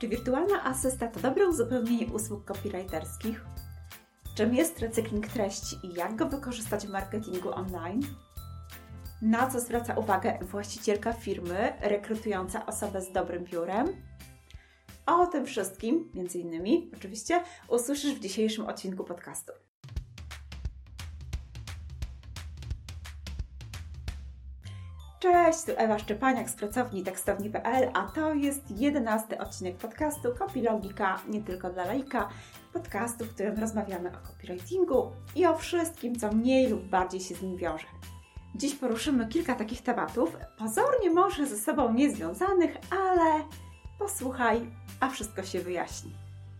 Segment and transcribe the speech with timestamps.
[0.00, 3.44] Czy wirtualna asysta to dobre uzupełnienie usług copywriterskich?
[4.34, 8.02] Czym jest recykling treści i jak go wykorzystać w marketingu online?
[9.22, 13.86] Na co zwraca uwagę właścicielka firmy rekrutująca osobę z dobrym biurem?
[15.06, 19.52] O tym wszystkim, między innymi, oczywiście, usłyszysz w dzisiejszym odcinku podcastu.
[25.20, 31.42] Cześć, tu Ewa Szczepaniak z pracowni tekstowni.pl, a to jest jedenasty odcinek podcastu Copylogika, nie
[31.42, 32.28] tylko dla laika,
[32.72, 37.42] podcastu, w którym rozmawiamy o copywritingu i o wszystkim, co mniej lub bardziej się z
[37.42, 37.86] nim wiąże.
[38.54, 43.44] Dziś poruszymy kilka takich tematów, pozornie może ze sobą niezwiązanych, ale
[43.98, 46.12] posłuchaj, a wszystko się wyjaśni.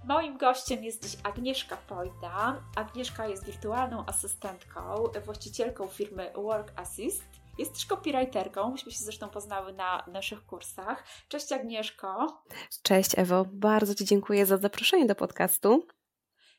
[0.05, 2.61] Moim gościem jest dziś Agnieszka Pojda.
[2.77, 4.80] Agnieszka jest wirtualną asystentką,
[5.25, 11.05] właścicielką firmy Work Assist jest też copywriterką, myśmy się zresztą poznały na naszych kursach.
[11.29, 12.42] Cześć Agnieszko.
[12.83, 15.87] Cześć Ewo, bardzo Ci dziękuję za zaproszenie do podcastu.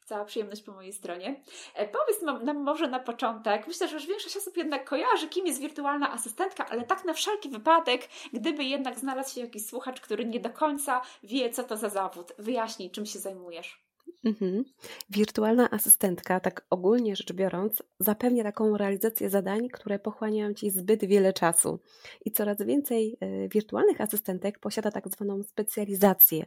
[0.06, 1.44] Cała przyjemność po mojej stronie.
[1.75, 5.59] E, powiedz nam może na początek, myślę, że już większość osób jednak kojarzy, kim jest
[5.59, 10.39] wirtualna asystentka, ale tak na wszelki wypadek, gdyby jednak znalazł się jakiś słuchacz, który nie
[10.39, 13.88] do końca wie, co to za zawód, wyjaśnij, czym się zajmujesz.
[14.23, 14.64] Mhm.
[15.09, 21.34] Wirtualna asystentka, tak ogólnie rzecz biorąc, zapewnia taką realizację zadań, które pochłaniają Ci zbyt wiele
[21.34, 21.80] czasu.
[22.25, 26.45] I coraz więcej e, wirtualnych asystentek posiada tak zwaną specjalizację.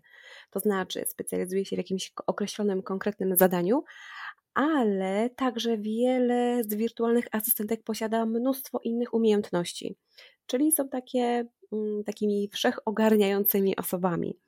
[0.50, 3.84] To znaczy, specjalizuje się w jakimś określonym, konkretnym zadaniu,
[4.54, 9.96] ale także wiele z wirtualnych asystentek posiada mnóstwo innych umiejętności.
[10.46, 14.38] Czyli są takie Mm, takimi wszechogarniającymi osobami.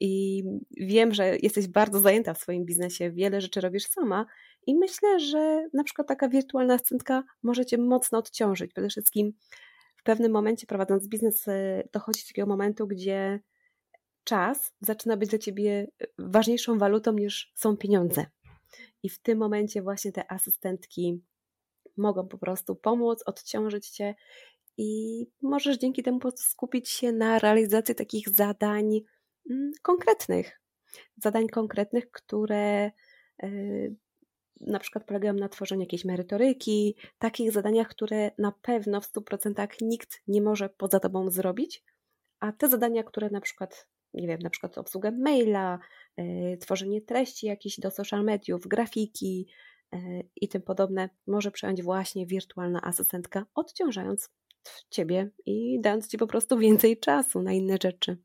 [0.00, 0.42] I
[0.76, 4.26] wiem, że jesteś bardzo zajęta w swoim biznesie, wiele rzeczy robisz sama
[4.66, 8.72] i myślę, że na przykład taka wirtualna asystentka może Cię mocno odciążyć.
[8.72, 9.32] Przede wszystkim
[9.96, 13.40] w pewnym momencie prowadząc biznes e, dochodzi do takiego momentu, gdzie
[14.24, 18.26] czas zaczyna być dla Ciebie e, ważniejszą walutą niż są pieniądze.
[19.02, 21.22] I w tym momencie właśnie te asystentki
[21.96, 24.14] mogą po prostu pomóc, odciążyć Cię
[24.76, 29.00] i możesz dzięki temu skupić się na realizacji takich zadań
[29.82, 30.60] konkretnych.
[31.16, 32.90] Zadań konkretnych, które
[33.42, 33.50] e,
[34.60, 40.22] na przykład polegają na tworzeniu jakiejś merytoryki, takich zadaniach, które na pewno w 100% nikt
[40.28, 41.84] nie może poza tobą zrobić,
[42.40, 45.78] a te zadania, które na przykład, nie wiem, na przykład obsługę maila,
[46.16, 49.48] e, tworzenie treści jakichś do social mediów, grafiki
[49.92, 49.98] e,
[50.36, 54.30] i tym podobne, może przejąć właśnie wirtualna asystentka, odciążając
[54.90, 58.18] ciebie i dając ci po prostu więcej czasu na inne rzeczy.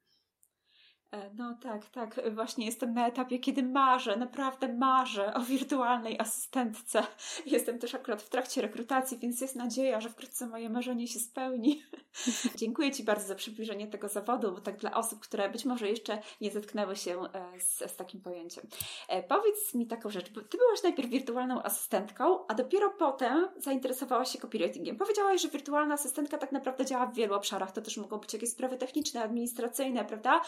[1.11, 2.33] E, no tak, tak.
[2.35, 7.03] Właśnie jestem na etapie, kiedy marzę, naprawdę marzę o wirtualnej asystentce.
[7.45, 11.83] Jestem też akurat w trakcie rekrutacji, więc jest nadzieja, że wkrótce moje marzenie się spełni.
[12.55, 16.22] Dziękuję Ci bardzo za przybliżenie tego zawodu, bo tak dla osób, które być może jeszcze
[16.41, 18.63] nie zetknęły się e, z, z takim pojęciem.
[19.07, 24.31] E, powiedz mi taką rzecz, bo Ty byłaś najpierw wirtualną asystentką, a dopiero potem zainteresowałaś
[24.31, 24.97] się copywritingiem.
[24.97, 27.72] Powiedziałaś, że wirtualna asystentka tak naprawdę działa w wielu obszarach.
[27.72, 30.41] To też mogą być jakieś sprawy techniczne, administracyjne, prawda?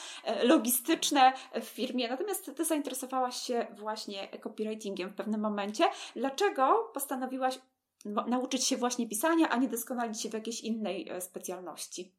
[0.56, 5.84] Logistyczne w firmie, natomiast Ty zainteresowałaś się właśnie copywritingiem w pewnym momencie.
[6.16, 7.60] Dlaczego postanowiłaś
[8.06, 12.12] nauczyć się właśnie pisania, a nie doskonalić się w jakiejś innej e, specjalności?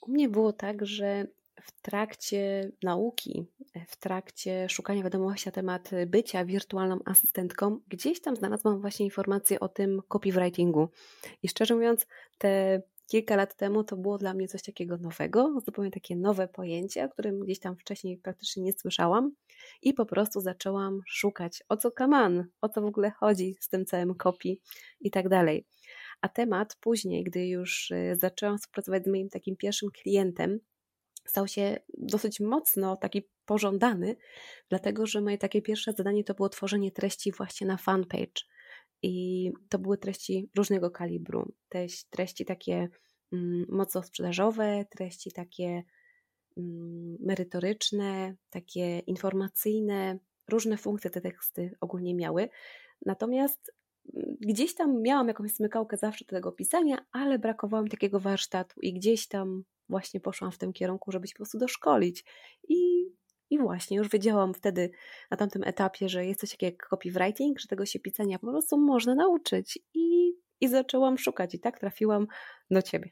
[0.00, 1.26] U mnie było tak, że
[1.62, 3.46] w trakcie nauki,
[3.88, 9.68] w trakcie szukania wiadomości na temat bycia wirtualną asystentką, gdzieś tam znalazłam właśnie informacje o
[9.68, 10.88] tym copywritingu.
[11.42, 12.06] I szczerze mówiąc,
[12.38, 17.04] te kilka lat temu to było dla mnie coś takiego nowego, zupełnie takie nowe pojęcie,
[17.04, 19.32] o którym gdzieś tam wcześniej praktycznie nie słyszałam
[19.82, 23.84] i po prostu zaczęłam szukać, o co kaman, o co w ogóle chodzi z tym
[23.84, 24.60] całym kopii
[25.00, 25.66] i tak dalej.
[26.20, 30.58] A temat później, gdy już y, zaczęłam współpracować z moim takim pierwszym klientem,
[31.26, 34.16] stał się dosyć mocno taki pożądany,
[34.68, 38.42] dlatego że moje takie pierwsze zadanie to było tworzenie treści właśnie na fanpage.
[39.06, 41.52] I to były treści różnego kalibru.
[42.10, 42.88] Treści takie
[43.32, 45.82] mm, mocno sprzedażowe, treści takie
[46.56, 50.18] mm, merytoryczne, takie informacyjne.
[50.48, 52.48] Różne funkcje te teksty ogólnie miały.
[53.06, 53.72] Natomiast
[54.14, 58.80] mm, gdzieś tam miałam jakąś smykałkę zawsze do tego pisania, ale brakowało mi takiego warsztatu
[58.80, 62.24] i gdzieś tam właśnie poszłam w tym kierunku, żeby się po prostu doszkolić.
[62.68, 63.06] I
[63.50, 64.90] i właśnie, już wiedziałam wtedy
[65.30, 68.78] na tamtym etapie, że jest coś takiego jak copywriting, że tego się pisania po prostu
[68.78, 69.78] można nauczyć.
[69.94, 72.26] I, i zaczęłam szukać, i tak trafiłam
[72.70, 73.10] do ciebie.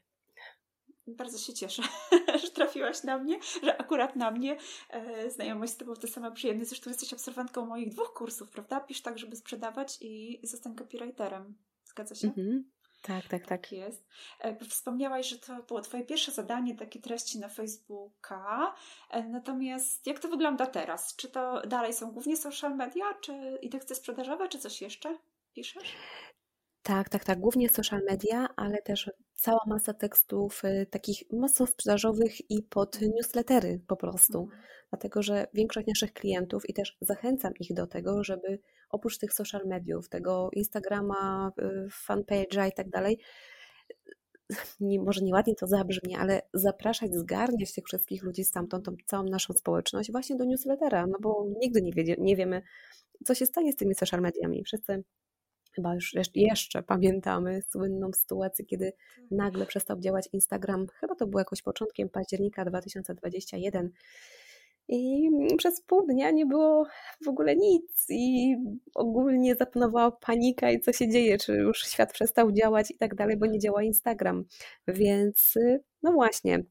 [1.07, 1.83] Bardzo się cieszę,
[2.41, 4.57] że trafiłaś na mnie, że akurat na mnie
[4.89, 6.69] e, znajomość z Tobą to sama przyjemność.
[6.69, 8.79] Zresztą jesteś absolwentką moich dwóch kursów, prawda?
[8.79, 11.57] Pisz tak, żeby sprzedawać i zostań copywriterem.
[11.85, 12.27] Zgadza się?
[12.27, 12.74] Mhm.
[13.05, 13.47] Tak, tak, tak.
[13.47, 14.07] tak jest.
[14.39, 18.75] E, wspomniałaś, że to było Twoje pierwsze zadanie, takie treści na Facebooka.
[19.11, 21.15] E, natomiast jak to wygląda teraz?
[21.15, 25.17] Czy to dalej są głównie social media, czy i teksty sprzedażowe, czy coś jeszcze
[25.53, 25.95] piszesz?
[26.81, 27.39] Tak, tak, tak.
[27.39, 33.81] Głównie social media, ale też cała masa tekstów y, takich mocno sprzedażowych i pod newslettery
[33.87, 34.39] po prostu.
[34.43, 34.61] Mhm.
[34.89, 38.59] Dlatego, że większość naszych klientów i też zachęcam ich do tego, żeby
[38.89, 43.19] oprócz tych social mediów, tego Instagrama, y, fanpage'a i tak dalej,
[44.79, 49.53] nie, może nieładnie to zabrzmi, ale zapraszać, zgarniać tych wszystkich ludzi stamtąd, tą całą naszą
[49.53, 52.61] społeczność właśnie do newslettera, no bo nigdy nie, wie, nie wiemy,
[53.25, 54.63] co się stanie z tymi social mediami.
[54.63, 55.03] Wszyscy
[55.75, 59.31] chyba już jeszcze pamiętamy słynną sytuację, kiedy tak.
[59.31, 60.87] nagle przestał działać Instagram.
[60.99, 63.91] Chyba to było jakoś początkiem października 2021.
[64.87, 66.85] I przez pół dnia nie było
[67.25, 68.55] w ogóle nic, i
[68.95, 73.37] ogólnie zapanowała panika, i co się dzieje, czy już świat przestał działać i tak dalej,
[73.37, 74.45] bo nie działa Instagram.
[74.87, 75.53] Więc,
[76.03, 76.63] no właśnie,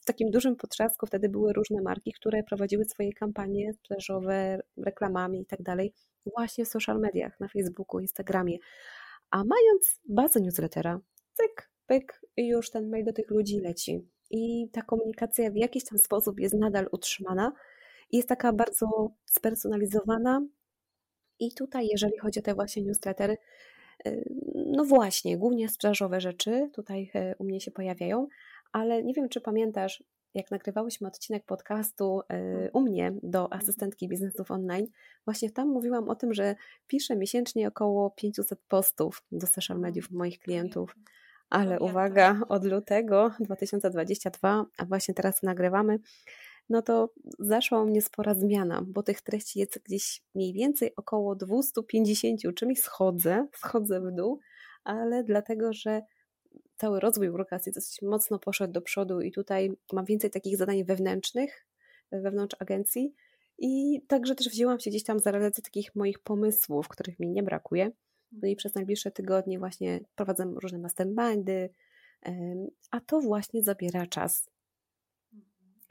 [0.00, 5.46] w takim dużym potrzasku wtedy były różne marki, które prowadziły swoje kampanie sprzedażowe, reklamami i
[5.46, 5.92] tak dalej
[6.26, 8.58] właśnie w social mediach, na Facebooku, Instagramie.
[9.30, 11.00] A mając bazę newslettera,
[11.32, 14.08] cyk, pyk już ten mail do tych ludzi leci.
[14.32, 17.52] I ta komunikacja w jakiś tam sposób jest nadal utrzymana
[18.12, 20.46] jest taka bardzo spersonalizowana.
[21.38, 23.36] I tutaj, jeżeli chodzi o te właśnie newslettery,
[24.06, 24.24] y,
[24.54, 28.26] no właśnie, głównie sprzedażowe rzeczy tutaj y, u mnie się pojawiają,
[28.72, 33.62] ale nie wiem, czy pamiętasz, jak nagrywałyśmy odcinek podcastu y, u mnie do mhm.
[33.62, 34.86] asystentki biznesów online,
[35.24, 36.54] właśnie tam mówiłam o tym, że
[36.86, 40.96] piszę miesięcznie około 500 postów do social mediów moich klientów.
[41.52, 45.98] Ale uwaga, od lutego 2022, a właśnie teraz nagrywamy,
[46.68, 51.36] no to zaszła u mnie spora zmiana, bo tych treści jest gdzieś mniej więcej około
[51.36, 54.40] 250, czyli schodzę, schodzę w dół,
[54.84, 56.02] ale dlatego, że
[56.76, 61.66] cały rozwój biurokracji dosyć mocno poszedł do przodu i tutaj mam więcej takich zadań wewnętrznych,
[62.12, 63.14] wewnątrz agencji
[63.58, 67.42] i także też wzięłam się gdzieś tam za realizację takich moich pomysłów, których mi nie
[67.42, 67.90] brakuje.
[68.32, 71.70] No i przez najbliższe tygodnie właśnie prowadzę różne mastermindy,
[72.90, 74.50] a to właśnie zabiera czas.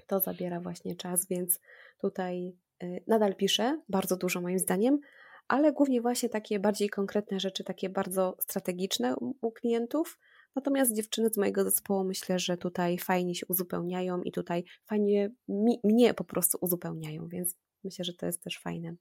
[0.07, 1.59] To zabiera właśnie czas, więc
[1.97, 4.99] tutaj y, nadal piszę, bardzo dużo moim zdaniem,
[5.47, 10.17] ale głównie właśnie takie bardziej konkretne rzeczy, takie bardzo strategiczne u klientów,
[10.55, 15.79] Natomiast dziewczyny z mojego zespołu myślę, że tutaj fajnie się uzupełniają i tutaj fajnie mi,
[15.83, 18.95] mnie po prostu uzupełniają, więc myślę, że to jest też fajne.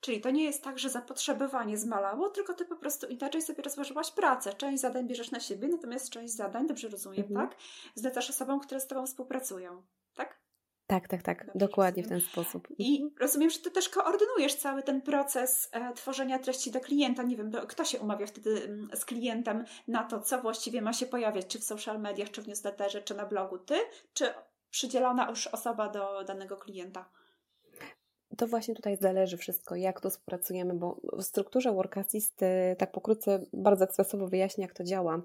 [0.00, 4.10] Czyli to nie jest tak, że zapotrzebowanie zmalało, tylko ty po prostu inaczej sobie rozłożyłaś
[4.10, 4.54] pracę.
[4.54, 7.48] Część zadań bierzesz na siebie, natomiast część zadań, dobrze rozumiem, mhm.
[7.48, 7.58] tak?
[7.94, 9.82] Zlecasz osobom, które z tobą współpracują,
[10.14, 10.38] tak?
[10.86, 12.20] Tak, tak, tak, Dobrze dokładnie rozumiem.
[12.20, 12.68] w ten sposób.
[12.78, 13.20] I mhm.
[13.20, 17.22] rozumiem, że ty też koordynujesz cały ten proces e, tworzenia treści do klienta.
[17.22, 21.06] Nie wiem, kto się umawia wtedy mm, z klientem na to, co właściwie ma się
[21.06, 23.58] pojawiać, czy w social mediach, czy w newsletterze, czy na blogu.
[23.58, 23.74] Ty,
[24.12, 24.34] czy
[24.70, 27.10] przydzielona już osoba do danego klienta?
[28.38, 32.92] To właśnie tutaj zależy wszystko, jak to współpracujemy, bo w strukturze Work Assist, e, tak
[32.92, 35.22] pokrótce, bardzo ekspresowo wyjaśnię, jak to działa.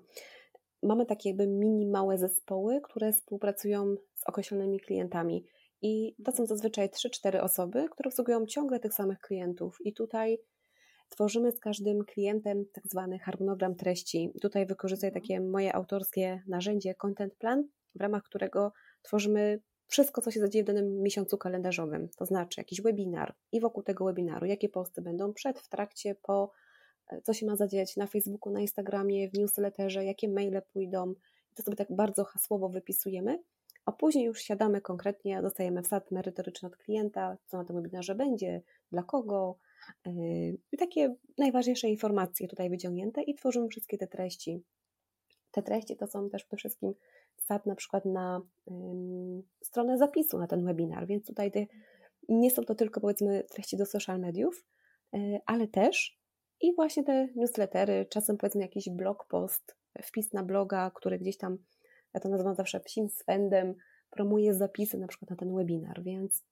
[0.84, 5.46] Mamy takie jakby mini małe zespoły, które współpracują z określonymi klientami.
[5.82, 9.78] I to są zazwyczaj 3-4 osoby, które obsługują ciągle tych samych klientów.
[9.86, 10.40] I tutaj
[11.10, 14.34] tworzymy z każdym klientem tak zwany harmonogram treści.
[14.42, 15.22] Tutaj wykorzystuję mhm.
[15.22, 18.72] takie moje autorskie narzędzie Content Plan, w ramach którego
[19.02, 22.10] tworzymy wszystko, co się zadzieje w danym miesiącu kalendarzowym.
[22.18, 26.52] To znaczy jakiś webinar i wokół tego webinaru, jakie posty będą przed, w trakcie, po,
[27.12, 31.14] e, co się ma zadziać na Facebooku, na Instagramie, w newsletterze, jakie maile pójdą.
[31.56, 33.40] To sobie tak bardzo hasłowo wypisujemy
[33.86, 38.62] a później już siadamy konkretnie, dostajemy wsad merytoryczny od klienta, co na tym webinarze będzie,
[38.92, 39.58] dla kogo
[40.06, 44.64] yy, i takie najważniejsze informacje tutaj wyciągnięte i tworzymy wszystkie te treści.
[45.52, 46.94] Te treści to są też przede wszystkim
[47.44, 48.42] wsad na przykład na
[49.64, 51.52] stronę zapisu na ten webinar, więc tutaj
[52.30, 54.66] nie są to tylko powiedzmy treści do social mediów,
[55.14, 56.20] yy, ale też
[56.62, 61.58] i właśnie te newslettery, czasem powiedzmy jakiś blog post, wpis na bloga, który gdzieś tam
[62.14, 63.76] ja to nazywam zawsze psim swędem,
[64.10, 66.44] promuję zapisy na przykład na ten webinar, więc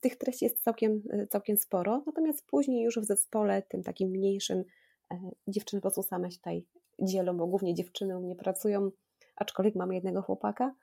[0.00, 4.64] tych treści jest całkiem, e, całkiem sporo, natomiast później już w zespole, tym takim mniejszym,
[5.12, 6.66] e, dziewczyny po prostu same się tutaj
[7.02, 8.90] dzielą, bo głównie dziewczyny u mnie pracują,
[9.36, 10.74] aczkolwiek mamy jednego chłopaka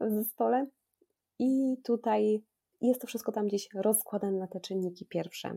[0.00, 0.66] w zespole.
[1.38, 2.42] I tutaj
[2.80, 5.56] jest to wszystko tam gdzieś rozkładane na te czynniki pierwsze.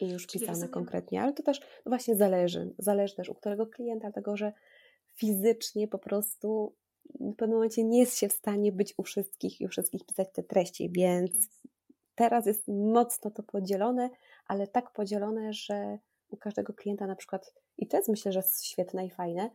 [0.00, 4.00] I już pisane konkretnie, ale to też no właśnie zależy, zależy też u którego klienta,
[4.00, 4.52] dlatego że
[5.14, 6.74] fizycznie po prostu
[7.20, 10.28] w pewnym momencie nie jest się w stanie być u wszystkich i u wszystkich pisać
[10.32, 11.32] te treści, więc
[12.14, 14.10] teraz jest mocno to podzielone,
[14.46, 15.98] ale tak podzielone, że
[16.28, 19.50] u każdego klienta na przykład, i to jest myślę, że świetne i fajne,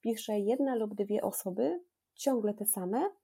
[0.00, 1.80] pisze jedna lub dwie osoby,
[2.14, 3.14] ciągle te same, mhm.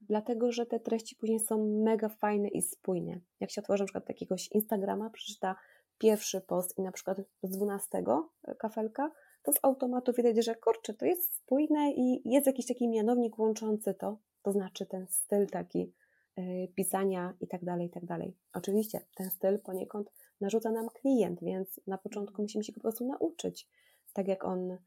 [0.00, 3.20] dlatego że te treści później są mega fajne i spójne.
[3.40, 5.56] Jak się otworzy na przykład jakiegoś Instagrama, przeczyta
[5.98, 9.10] pierwszy post i na przykład z 12 e, kafelka,
[9.42, 13.94] to z automatu widać, że kurczę, to jest spójne i jest jakiś taki mianownik łączący
[13.94, 15.92] to, to znaczy ten styl taki
[16.36, 18.36] yy, pisania i tak dalej, i tak dalej.
[18.52, 23.06] Oczywiście ten styl poniekąd narzuca nam klient, więc na początku musimy się go po prostu
[23.06, 23.68] nauczyć,
[24.12, 24.78] tak jak on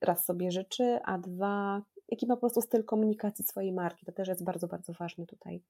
[0.00, 4.06] raz sobie życzy, a dwa, jaki ma po prostu styl komunikacji swojej marki.
[4.06, 5.62] To też jest bardzo, bardzo ważne tutaj.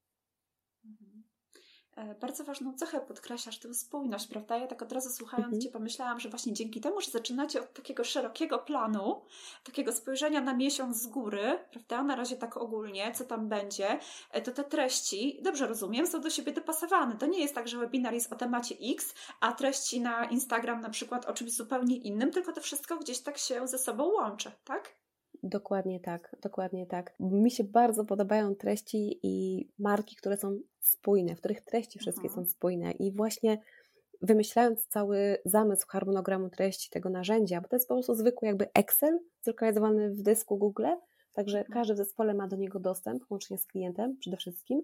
[2.01, 4.59] E, bardzo ważną cechę podkreślasz, tę spójność, prawda?
[4.59, 5.63] Ja tak od razu słuchając mhm.
[5.63, 9.23] Cię pomyślałam, że właśnie dzięki temu, że zaczynacie od takiego szerokiego planu,
[9.65, 12.03] takiego spojrzenia na miesiąc z góry, prawda?
[12.03, 13.99] Na razie tak ogólnie, co tam będzie,
[14.31, 17.17] e, to te treści, dobrze rozumiem, są do siebie dopasowane.
[17.17, 20.91] To nie jest tak, że webinar jest o temacie X, a treści na Instagram na
[20.91, 25.00] przykład o czymś zupełnie innym, tylko to wszystko gdzieś tak się ze sobą łączy, tak?
[25.43, 27.15] Dokładnie tak, dokładnie tak.
[27.21, 32.29] Mi się bardzo podobają treści i marki, które są spójne, w których treści wszystkie Aha.
[32.29, 32.47] Mhm.
[32.47, 33.59] są spójne i właśnie
[34.23, 39.19] wymyślając cały zamysł harmonogramu treści tego narzędzia, bo to jest po prostu zwykły jakby Excel
[39.43, 40.87] zlokalizowany w dysku Google,
[41.33, 41.75] także mhm.
[41.75, 44.83] każdy w zespole ma do niego dostęp, łącznie z klientem przede wszystkim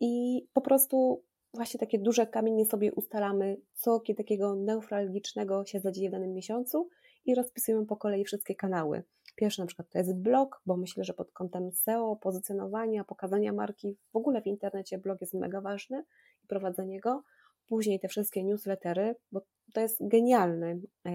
[0.00, 1.22] i po prostu
[1.54, 6.88] właśnie takie duże kamienie sobie ustalamy, co takiego neuralgicznego się zadzieje w danym miesiącu
[7.24, 9.02] i rozpisujemy po kolei wszystkie kanały.
[9.40, 13.96] Pierwszy na przykład to jest blog, bo myślę, że pod kątem SEO, pozycjonowania, pokazania marki,
[14.12, 16.04] w ogóle w internecie blog jest mega ważny
[16.44, 17.22] i prowadzenie go.
[17.66, 19.40] Później te wszystkie newslettery, bo
[19.74, 21.10] to jest genialny e,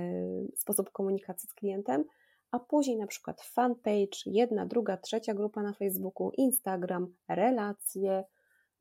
[0.55, 2.03] sposób komunikacji z klientem,
[2.51, 8.23] a później na przykład fanpage, jedna, druga, trzecia grupa na Facebooku, Instagram, relacje,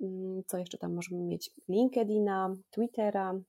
[0.01, 1.51] mm, co jeszcze tam możemy mieć?
[1.69, 3.41] LinkedIna, Twittera,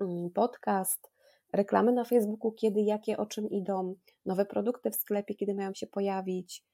[0.00, 1.10] mm, podcast,
[1.52, 3.94] reklamy na Facebooku, kiedy, jakie, o czym idą,
[4.26, 6.64] nowe produkty w sklepie, kiedy mają się pojawić.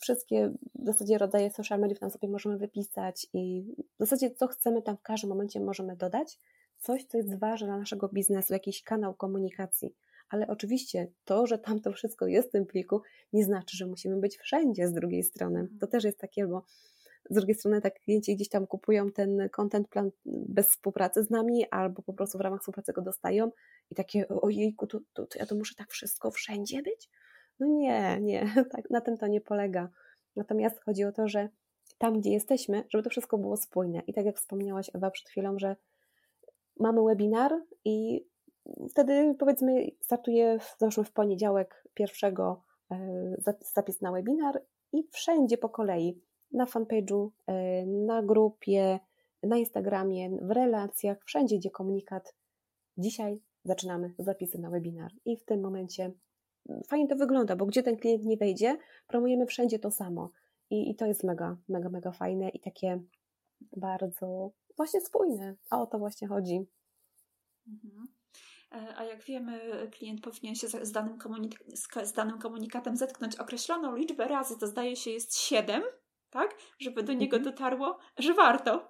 [0.00, 3.64] Wszystkie w zasadzie rodzaje social mediów tam sobie możemy wypisać i
[3.96, 6.38] w zasadzie co chcemy tam w każdym momencie możemy dodać.
[6.78, 9.94] Coś, co jest ważne dla naszego biznesu, jakiś kanał komunikacji.
[10.28, 13.00] Ale oczywiście to, że tam to wszystko jest w tym pliku,
[13.32, 15.68] nie znaczy, że musimy być wszędzie z drugiej strony.
[15.80, 16.62] To też jest takie, bo
[17.30, 21.66] z drugiej strony tak klienci gdzieś tam kupują ten content plan bez współpracy z nami,
[21.70, 23.50] albo po prostu w ramach współpracy go dostają
[23.90, 27.10] i takie ojejku, to, to, to ja to muszę tak wszystko wszędzie być?
[27.60, 29.88] No nie, nie, tak, na tym to nie polega.
[30.36, 31.48] Natomiast chodzi o to, że
[31.98, 34.02] tam, gdzie jesteśmy, żeby to wszystko było spójne.
[34.06, 35.76] I tak jak wspomniałaś Ewa przed chwilą, że
[36.80, 37.52] mamy webinar
[37.84, 38.26] i
[38.90, 43.36] wtedy powiedzmy startuje, załóżmy w poniedziałek pierwszego e,
[43.74, 44.62] zapis na webinar
[44.92, 49.00] i wszędzie po kolei na fanpage'u, e, na grupie,
[49.42, 52.34] na Instagramie, w relacjach, wszędzie, gdzie komunikat.
[52.98, 56.12] Dzisiaj zaczynamy zapisy na webinar i w tym momencie
[56.68, 60.30] mm, fajnie to wygląda, bo gdzie ten klient nie wejdzie, promujemy wszędzie to samo.
[60.70, 63.02] I, i to jest mega, mega, mega fajne i takie
[63.76, 65.54] bardzo właśnie spójne.
[65.70, 66.66] A o to właśnie chodzi.
[67.66, 68.08] Mhm.
[68.72, 71.18] E, a jak wiemy, klient powinien się z danym,
[72.04, 75.82] z danym komunikatem zetknąć określoną liczbę razy, to zdaje się jest 7,
[76.32, 76.56] tak?
[76.78, 77.54] Żeby do niego mhm.
[77.54, 78.88] dotarło, że warto.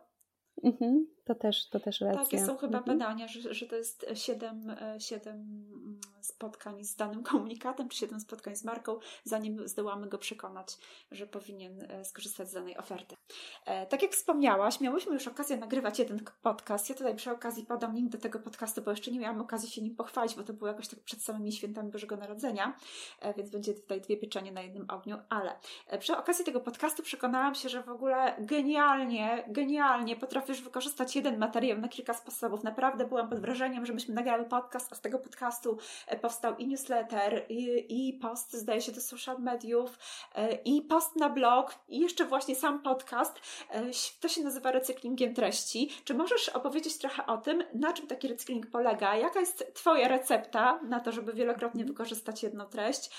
[0.64, 1.06] Mhm.
[1.24, 2.24] To też, to też racja.
[2.24, 2.98] Takie są chyba mhm.
[2.98, 8.56] badania, że, że to jest 7, 7 mm, spotkań z danym komunikatem, czy 7 spotkań
[8.56, 10.78] z marką, zanim zdołamy go przekonać,
[11.10, 13.16] że powinien e, skorzystać z danej oferty.
[13.64, 16.88] E, tak jak wspomniałaś, miałyśmy już okazję nagrywać jeden podcast.
[16.88, 19.82] Ja tutaj przy okazji podam link do tego podcastu, bo jeszcze nie miałam okazji się
[19.82, 22.76] nim pochwalić, bo to było jakoś tak przed samymi świętami Bożego Narodzenia,
[23.20, 25.58] e, więc będzie tutaj dwie pieczenie na jednym ogniu, ale
[25.98, 31.78] przy okazji tego podcastu przekonałam się, że w ogóle genialnie, genialnie potrafisz wykorzystać jeden materiał
[31.78, 32.64] na kilka sposobów.
[32.64, 36.66] Naprawdę byłam pod wrażeniem, że myśmy nagrali podcast, a z tego podcastu e, powstał i
[36.66, 39.98] newsletter, i, i post, zdaje się, do social mediów,
[40.34, 43.40] e, i post na blog, i jeszcze właśnie sam podcast.
[43.70, 43.82] E,
[44.20, 45.90] to się nazywa recyklingiem treści.
[46.04, 49.16] Czy możesz opowiedzieć trochę o tym, na czym taki recykling polega?
[49.16, 53.10] Jaka jest Twoja recepta na to, żeby wielokrotnie wykorzystać jedną treść?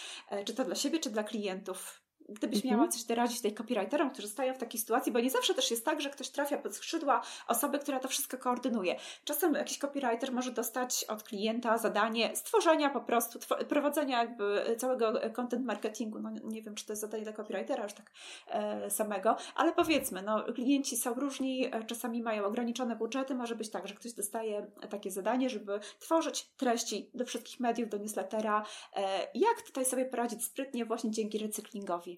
[0.46, 2.04] Czy to dla siebie, czy dla klientów?
[2.30, 2.92] Gdybyś miała mhm.
[2.92, 6.02] coś doradzić tej copywriterom, którzy stają w takiej sytuacji, bo nie zawsze też jest tak,
[6.02, 8.96] że ktoś trafia pod skrzydła osoby, która to wszystko koordynuje.
[9.24, 13.40] Czasem jakiś copywriter może dostać od klienta zadanie stworzenia po prostu,
[13.70, 16.20] prowadzenia jakby całego content marketingu.
[16.20, 18.12] No nie wiem, czy to jest zadanie dla copywritera już tak
[18.48, 23.70] e, samego, ale powiedzmy, no klienci są różni, e, czasami mają ograniczone budżety, może być
[23.70, 28.66] tak, że ktoś dostaje takie zadanie, żeby tworzyć treści do wszystkich mediów, do newslettera.
[28.96, 32.13] E, jak tutaj sobie poradzić sprytnie właśnie dzięki recyklingowi?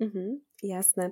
[0.00, 1.10] Mhm, jasne.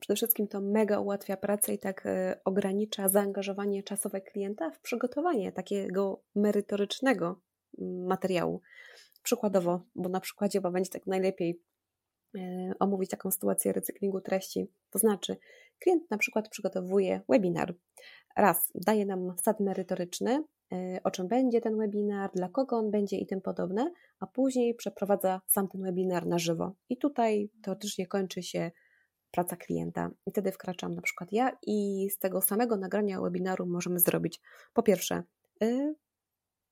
[0.00, 5.52] Przede wszystkim to mega ułatwia pracę i tak e, ogranicza zaangażowanie czasowe klienta w przygotowanie
[5.52, 7.40] takiego merytorycznego
[7.78, 8.60] mm, materiału.
[9.22, 11.60] Przykładowo, bo na przykładzie chyba będzie tak najlepiej
[12.36, 14.70] e, omówić taką sytuację recyklingu treści.
[14.90, 15.36] To znaczy,
[15.78, 17.74] klient na przykład przygotowuje webinar.
[18.36, 20.44] Raz daje nam sad merytoryczny,
[21.04, 25.40] o czym będzie ten webinar, dla kogo on będzie i tym podobne, a później przeprowadza
[25.46, 26.72] sam ten webinar na żywo.
[26.88, 28.70] I tutaj teoretycznie kończy się
[29.30, 30.10] praca klienta.
[30.26, 34.40] I wtedy wkraczam na przykład ja i z tego samego nagrania webinaru możemy zrobić
[34.74, 35.22] po pierwsze
[35.60, 35.94] yy,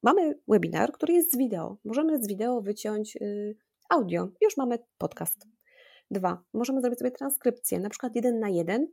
[0.03, 1.77] mamy webinar, który jest z wideo.
[1.85, 3.57] Możemy z wideo wyciąć yy,
[3.91, 4.29] audio.
[4.41, 5.47] Już mamy podcast.
[6.11, 8.89] Dwa, możemy zrobić sobie transkrypcję, na przykład jeden na jeden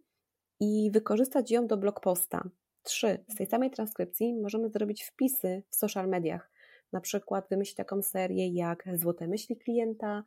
[0.60, 2.50] i wykorzystać ją do blog posta.
[2.84, 6.52] Trzy, z tej samej transkrypcji możemy zrobić wpisy w social mediach.
[6.94, 10.24] Na przykład wymyślić taką serię jak Złote myśli klienta,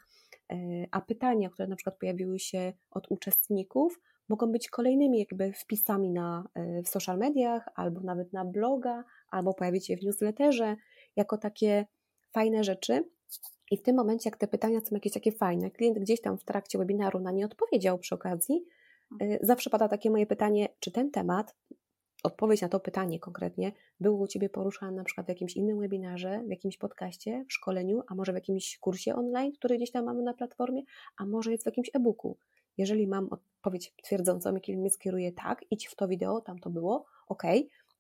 [0.53, 0.57] e,
[0.91, 6.49] a pytania, które na przykład pojawiły się od uczestników, mogą być kolejnymi jakby wpisami na,
[6.55, 10.77] e, w social mediach, albo nawet na bloga, albo pojawić się w newsletterze,
[11.17, 11.87] jako takie
[12.33, 13.05] fajne rzeczy.
[13.71, 16.45] I w tym momencie, jak te pytania są jakieś takie fajne, klient gdzieś tam w
[16.45, 18.65] trakcie webinaru na nie odpowiedział przy okazji,
[19.21, 21.55] e, zawsze pada takie moje pytanie, czy ten temat
[22.25, 26.43] odpowiedź na to pytanie konkretnie było u Ciebie poruszane na przykład w jakimś innym webinarze,
[26.47, 30.23] w jakimś podcaście, w szkoleniu, a może w jakimś kursie online, który gdzieś tam mamy
[30.23, 30.83] na platformie,
[31.17, 32.39] a może jest w jakimś e-booku.
[32.79, 37.05] Jeżeli mam odpowiedź twierdzącą, jaki mnie skieruje tak, idź w to wideo, tam to było,
[37.29, 37.43] ok,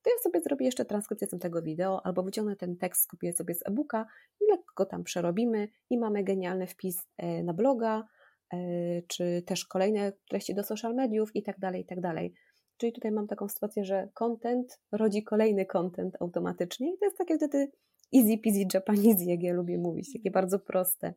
[0.02, 3.66] to ja sobie zrobię jeszcze transkrypcję tego wideo, albo wyciągnę ten tekst, skupię sobie z
[3.66, 4.06] e-booka
[4.40, 8.04] i lekko tam przerobimy i mamy genialny wpis e, na bloga,
[8.52, 8.56] e,
[9.02, 12.34] czy też kolejne treści do social mediów i tak dalej, i tak dalej.
[12.76, 17.36] Czyli tutaj mam taką sytuację, że content rodzi kolejny content automatycznie i to jest takie
[17.36, 17.70] wtedy
[18.14, 21.14] easy peasy Japanese, jak ja lubię mówić, takie bardzo proste.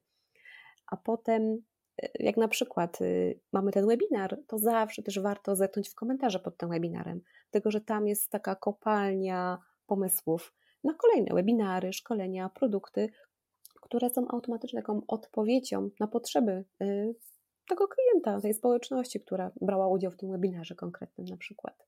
[0.88, 1.58] A potem,
[2.04, 6.40] e, jak na przykład y, mamy ten webinar, to zawsze też warto zerknąć w komentarze
[6.40, 7.22] pod tym webinarem,
[7.52, 13.10] dlatego że tam jest taka kopalnia pomysłów na kolejne webinary, szkolenia, produkty,
[13.82, 17.16] które są automatycznie taką odpowiedzią na potrzeby y,
[17.68, 21.88] tego klienta, tej społeczności, która brała udział w tym webinarze konkretnym na przykład.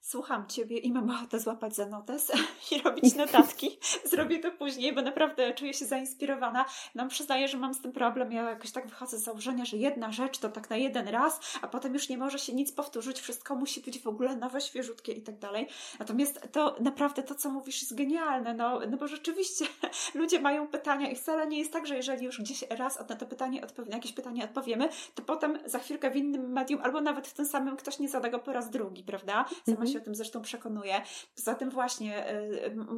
[0.00, 2.32] Słucham Ciebie i mam ochotę złapać za notes
[2.72, 3.78] i robić notatki.
[4.10, 6.64] Zrobię to później, bo naprawdę czuję się zainspirowana.
[6.94, 8.32] No przyznaję, że mam z tym problem.
[8.32, 11.68] Ja jakoś tak wychodzę z założenia, że jedna rzecz to tak na jeden raz, a
[11.68, 13.20] potem już nie może się nic powtórzyć.
[13.20, 15.68] Wszystko musi być w ogóle nowe, świeżutkie i tak dalej.
[15.98, 19.64] Natomiast to naprawdę to, co mówisz jest genialne, no, no bo rzeczywiście
[20.14, 23.26] ludzie mają pytania i wcale nie jest tak, że jeżeli już gdzieś raz na to
[23.26, 27.28] pytanie odpowie, na jakieś pytanie odpowiemy, to potem za chwilkę w innym medium albo nawet
[27.28, 29.44] w tym samym ktoś nie zada go po raz drugi, prawda?
[29.66, 29.92] Sama -hmm.
[29.92, 31.02] się o tym zresztą przekonuję.
[31.36, 32.30] Poza tym właśnie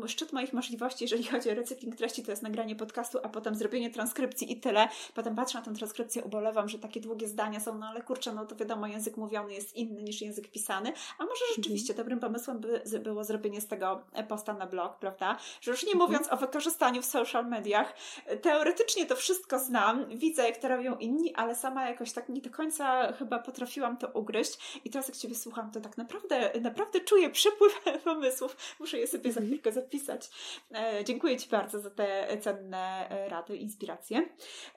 [0.05, 3.55] y, szczyt moich możliwości, jeżeli chodzi o recykling treści, to jest nagranie podcastu, a potem
[3.55, 4.88] zrobienie transkrypcji i tyle.
[5.14, 8.46] Potem patrzę na tę transkrypcję, ubolewam, że takie długie zdania są, no ale kurczę, no
[8.46, 11.57] to wiadomo, język mówiony jest inny niż język pisany, a może mhm.
[11.57, 12.05] rzeczywiście mhm.
[12.05, 15.37] dobrym pomysłem by było zrobienie z tego posta na blog, prawda?
[15.61, 16.11] Że już nie mhm.
[16.11, 17.94] mówiąc o wykorzystaniu w social mediach,
[18.42, 22.51] teoretycznie to wszystko znam, widzę jak to robią inni, ale sama jakoś tak nie do
[22.51, 27.30] końca chyba potrafiłam to ugryźć i teraz jak Ciebie słucham, to tak naprawdę, naprawdę czuję
[27.30, 28.56] przypływ pomysłów.
[28.80, 30.30] Muszę je sobie za chwilkę zapisać.
[30.74, 34.28] E, dziękuję Ci bardzo za te cenne e, rady, inspiracje.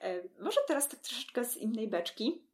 [0.02, 2.51] E, może teraz tak troszeczkę z innej beczki.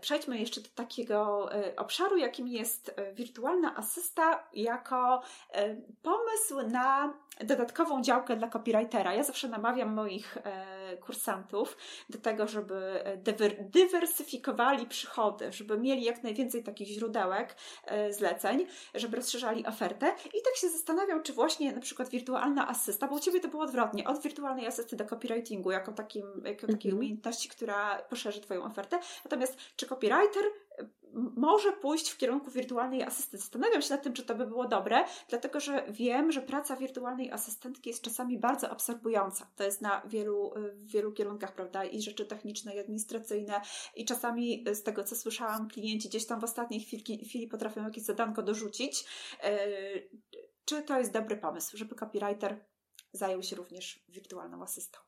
[0.00, 5.22] Przejdźmy jeszcze do takiego obszaru, jakim jest wirtualna asysta jako
[6.02, 7.14] pomysł na
[7.44, 9.14] dodatkową działkę dla copywritera.
[9.14, 11.76] Ja zawsze namawiam moich e, kursantów
[12.10, 18.66] do tego, żeby e, dywer dywersyfikowali przychody, żeby mieli jak najwięcej takich źródełek e, zleceń,
[18.94, 20.06] żeby rozszerzali ofertę.
[20.26, 23.62] I tak się zastanawiam, czy właśnie na przykład wirtualna asysta, bo u Ciebie to było
[23.62, 26.96] odwrotnie, od wirtualnej asysty do copywritingu, jako, takim, jako takiej mhm.
[26.96, 28.98] umiejętności, która poszerzy Twoją ofertę.
[29.24, 30.44] Natomiast czy copywriter
[31.36, 33.38] może pójść w kierunku wirtualnej asystentki.
[33.38, 37.30] Zastanawiam się nad tym, czy to by było dobre, dlatego że wiem, że praca wirtualnej
[37.30, 39.50] asystentki jest czasami bardzo absorbująca.
[39.56, 41.84] To jest na wielu, wielu kierunkach, prawda?
[41.84, 43.60] I rzeczy techniczne, i administracyjne,
[43.96, 48.04] i czasami z tego, co słyszałam, klienci gdzieś tam w ostatniej chwili, chwili potrafią jakieś
[48.04, 49.04] zadanko dorzucić.
[49.42, 49.58] E,
[50.64, 52.64] czy to jest dobry pomysł, żeby copywriter
[53.12, 54.98] zajął się również wirtualną asystą?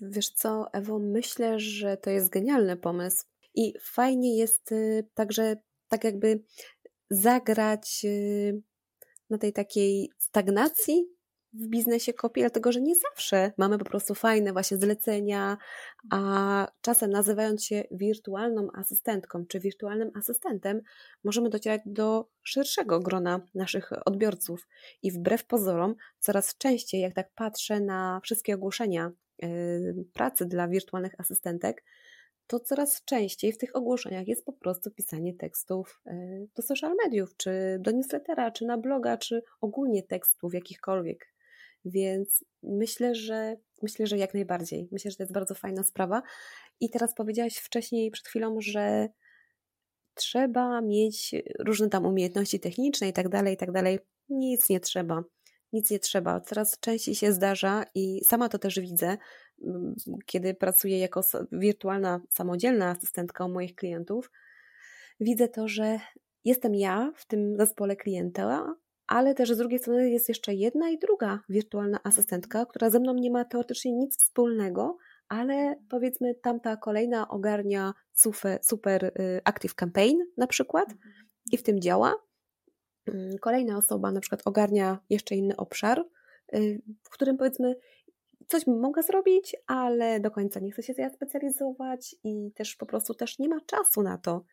[0.00, 5.56] Wiesz co, Ewo, myślę, że to jest genialny pomysł i fajnie jest y, także
[5.88, 6.42] tak jakby
[7.10, 8.62] zagrać y,
[9.30, 11.06] na tej takiej stagnacji
[11.52, 15.56] w biznesie kopii, dlatego że nie zawsze mamy po prostu fajne właśnie zlecenia,
[16.12, 20.80] a czasem nazywając się wirtualną asystentką czy wirtualnym asystentem,
[21.24, 24.68] możemy docierać do szerszego grona naszych odbiorców.
[25.02, 29.10] I wbrew pozorom, coraz częściej, jak tak patrzę na wszystkie ogłoszenia
[29.44, 31.84] y, pracy dla wirtualnych asystentek,
[32.50, 37.36] to coraz częściej w tych ogłoszeniach jest po prostu pisanie tekstów e, do social mediów,
[37.36, 41.34] czy do newslettera, czy na bloga, czy ogólnie tekstów jakichkolwiek.
[41.84, 44.88] Więc myślę, że myślę, że jak najbardziej.
[44.92, 46.22] Myślę, że to jest bardzo fajna sprawa.
[46.80, 49.08] I teraz powiedziałaś wcześniej, przed chwilą, że
[50.14, 53.98] trzeba mieć różne tam umiejętności techniczne i tak dalej, i tak dalej.
[54.28, 55.24] Nic nie trzeba.
[55.72, 56.40] Nic nie trzeba.
[56.40, 59.16] Coraz częściej się zdarza i sama to też widzę,
[60.26, 61.20] kiedy pracuję jako
[61.52, 64.30] wirtualna, samodzielna asystentka u moich klientów.
[65.20, 66.00] Widzę to, że
[66.44, 68.74] jestem ja w tym zespole klienta,
[69.06, 73.14] ale też z drugiej strony jest jeszcze jedna i druga wirtualna asystentka, która ze mną
[73.14, 74.96] nie ma teoretycznie nic wspólnego,
[75.28, 80.94] ale powiedzmy tamta kolejna ogarnia super, super y, Active Campaign na przykład
[81.52, 82.14] i w tym działa.
[83.06, 86.04] Mm, kolejna osoba na przykład ogarnia jeszcze inny obszar,
[86.54, 87.76] y, w którym powiedzmy
[88.50, 92.86] coś bym mogła zrobić, ale do końca nie chce się ja specjalizować i też po
[92.86, 94.44] prostu też nie ma czasu na to.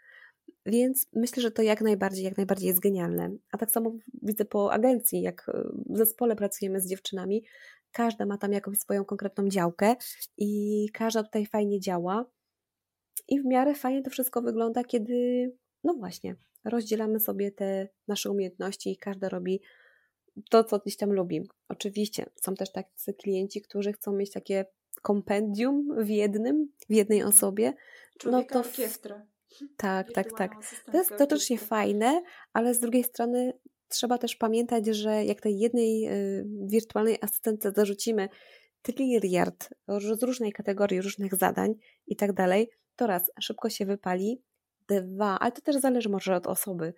[0.66, 3.32] Więc myślę, że to jak najbardziej, jak najbardziej jest genialne.
[3.52, 3.92] A tak samo
[4.24, 5.52] widzę po agencji, jak y,
[5.90, 7.44] w zespole pracujemy z dziewczynami,
[7.92, 9.96] każda ma tam jakąś swoją konkretną działkę
[10.38, 12.26] i każda tutaj fajnie działa.
[13.28, 15.52] I w miarę fajnie to wszystko wygląda, kiedy,
[15.84, 19.62] no właśnie, rozdzielamy sobie te nasze umiejętności i każda robi
[20.50, 21.50] to, co gdzieś tam lubi.
[21.70, 24.66] Oczywiście są też tacy klienci, którzy chcą mieć takie
[25.02, 27.74] kompendium w jednym, w jednej osobie.
[28.20, 29.26] Człowieka no to orkiestra.
[29.78, 30.52] Tak, tak, tak.
[30.92, 32.22] To jest totalnie fajne,
[32.54, 33.54] ale z drugiej strony
[33.88, 38.30] trzeba też pamiętać, że jak tej jednej y, wirtualnej asystentce zarzucimy
[38.82, 41.76] triliard z różnej kategorii, różnych zadań
[42.08, 44.42] i tak dalej, to raz, szybko się wypali,
[44.88, 46.94] dwa, ale to też zależy może od osoby,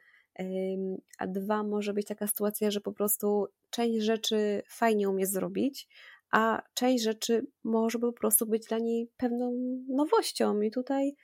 [1.17, 5.87] a dwa, może być taka sytuacja, że po prostu część rzeczy fajnie umie zrobić,
[6.31, 9.53] a część rzeczy może po prostu być dla niej pewną
[9.87, 11.15] nowością i tutaj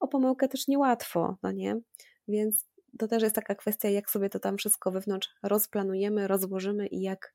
[0.00, 1.80] o pomyłkę też niełatwo, no nie?
[2.28, 7.00] Więc to też jest taka kwestia, jak sobie to tam wszystko wewnątrz rozplanujemy, rozłożymy i
[7.00, 7.34] jak,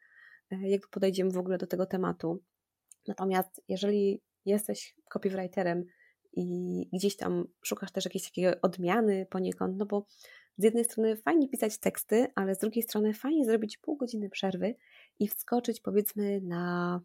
[0.52, 2.44] e, jak podejdziemy w ogóle do tego tematu.
[3.08, 5.84] Natomiast jeżeli jesteś copywriterem
[6.34, 10.06] i gdzieś tam szukasz też jakiejś takiej odmiany poniekąd, no bo
[10.58, 14.76] z jednej strony fajnie pisać teksty, ale z drugiej strony fajnie zrobić pół godziny przerwy
[15.20, 17.02] i wskoczyć powiedzmy na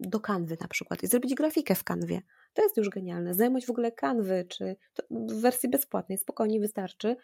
[0.00, 2.22] do kanwy na przykład i zrobić grafikę w kanwie.
[2.54, 3.34] To jest już genialne.
[3.34, 4.76] Znajomość w ogóle kanwy, czy
[5.10, 7.16] w wersji bezpłatnej spokojnie wystarczy,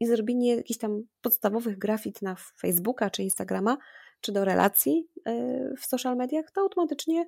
[0.00, 3.78] i zrobienie jakichś tam podstawowych grafik na Facebooka czy Instagrama,
[4.20, 7.26] czy do relacji e, w social mediach, to automatycznie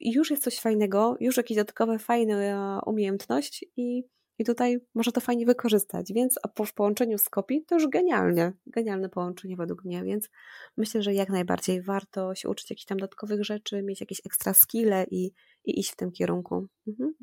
[0.00, 4.04] już jest coś fajnego, już jakieś dodatkowe, fajna umiejętność i,
[4.38, 7.88] i tutaj można to fajnie wykorzystać, więc a po, w połączeniu z kopii to już
[7.88, 10.30] genialnie, genialne połączenie według mnie, więc
[10.76, 15.06] myślę, że jak najbardziej warto się uczyć jakichś tam dodatkowych rzeczy, mieć jakieś ekstra skille
[15.10, 15.32] i,
[15.64, 16.66] i iść w tym kierunku.
[16.86, 17.14] Mhm.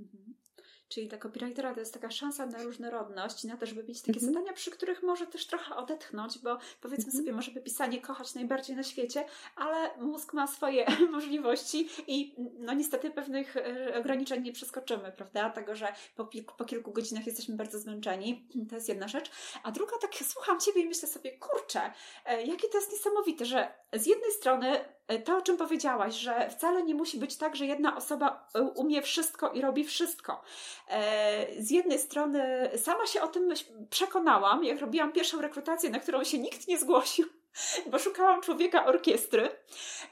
[0.92, 4.22] Czyli ta copywritera to jest taka szansa na różnorodność, na to, żeby mieć takie mm
[4.22, 4.34] -hmm.
[4.34, 7.18] zadania, przy których może też trochę odetchnąć, bo powiedzmy mm -hmm.
[7.18, 9.26] sobie, może by pisanie kochać najbardziej na świecie,
[9.56, 15.50] ale mózg ma swoje możliwości i no niestety pewnych e, ograniczeń nie przeskoczymy, prawda?
[15.50, 18.48] Tego, że po, po kilku godzinach jesteśmy bardzo zmęczeni.
[18.70, 19.32] To jest jedna rzecz.
[19.64, 21.82] A druga, tak słucham Ciebie i myślę sobie, kurczę,
[22.26, 24.80] e, jakie to jest niesamowite, że z jednej strony
[25.20, 29.50] to, o czym powiedziałaś, że wcale nie musi być tak, że jedna osoba umie wszystko
[29.50, 30.42] i robi wszystko.
[30.90, 33.54] E, z jednej strony sama się o tym
[33.90, 37.41] przekonałam, jak robiłam pierwszą rekrutację, na którą się nikt nie zgłosił
[37.92, 39.50] bo szukałam człowieka orkiestry.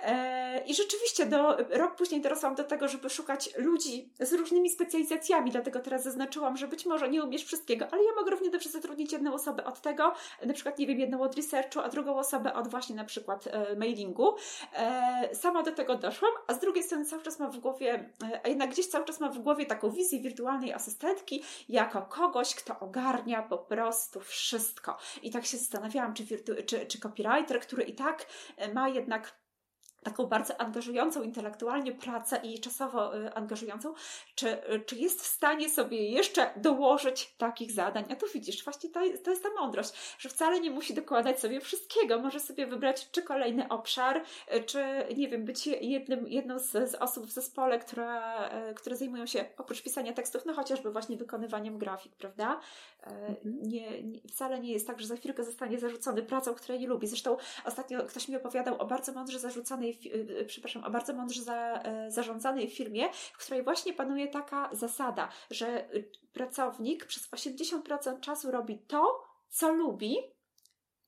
[0.03, 5.51] E, I rzeczywiście do, rok później dorosłam do tego, żeby szukać ludzi z różnymi specjalizacjami,
[5.51, 9.11] dlatego teraz zaznaczyłam, że być może nie umiesz wszystkiego, ale ja mogę równie dobrze zatrudnić
[9.11, 10.13] jedną osobę od tego,
[10.45, 13.75] na przykład, nie wiem, jedną od researchu, a drugą osobę od właśnie na przykład e,
[13.75, 14.35] mailingu.
[14.73, 18.09] E, sama do tego doszłam, a z drugiej strony cały czas mam w głowie,
[18.43, 22.79] a jednak gdzieś cały czas mam w głowie taką wizję wirtualnej asystentki jako kogoś, kto
[22.79, 24.97] ogarnia po prostu wszystko.
[25.21, 26.99] I tak się zastanawiałam, czy, wirtu- czy, czy
[27.29, 28.25] copywriter, który i tak
[28.57, 29.39] e, ma jednak
[30.03, 33.93] taką bardzo angażującą intelektualnie pracę i czasowo y, angażującą,
[34.35, 38.05] czy, y, czy jest w stanie sobie jeszcze dołożyć takich zadań.
[38.11, 41.61] A tu widzisz, właśnie to, to jest ta mądrość, że wcale nie musi dokładać sobie
[41.61, 42.19] wszystkiego.
[42.19, 44.21] Może sobie wybrać czy kolejny obszar,
[44.55, 44.83] y, czy
[45.17, 48.21] nie wiem, być jednym, jedną z, z osób w zespole, które,
[48.75, 52.59] które zajmują się oprócz pisania tekstów, no chociażby właśnie wykonywaniem grafik, prawda?
[53.03, 53.37] Mhm.
[53.43, 57.07] Nie, nie, wcale nie jest tak, że za chwilkę zostanie zarzucony pracą, której nie lubi.
[57.07, 61.81] Zresztą ostatnio ktoś mi opowiadał o bardzo mądrze zarzuconej zarządzanej, przepraszam, o bardzo mądrze za,
[61.83, 68.51] e, zarządzanej firmie, w której właśnie panuje taka zasada, że y, pracownik przez 80% czasu
[68.51, 70.17] robi to, co lubi,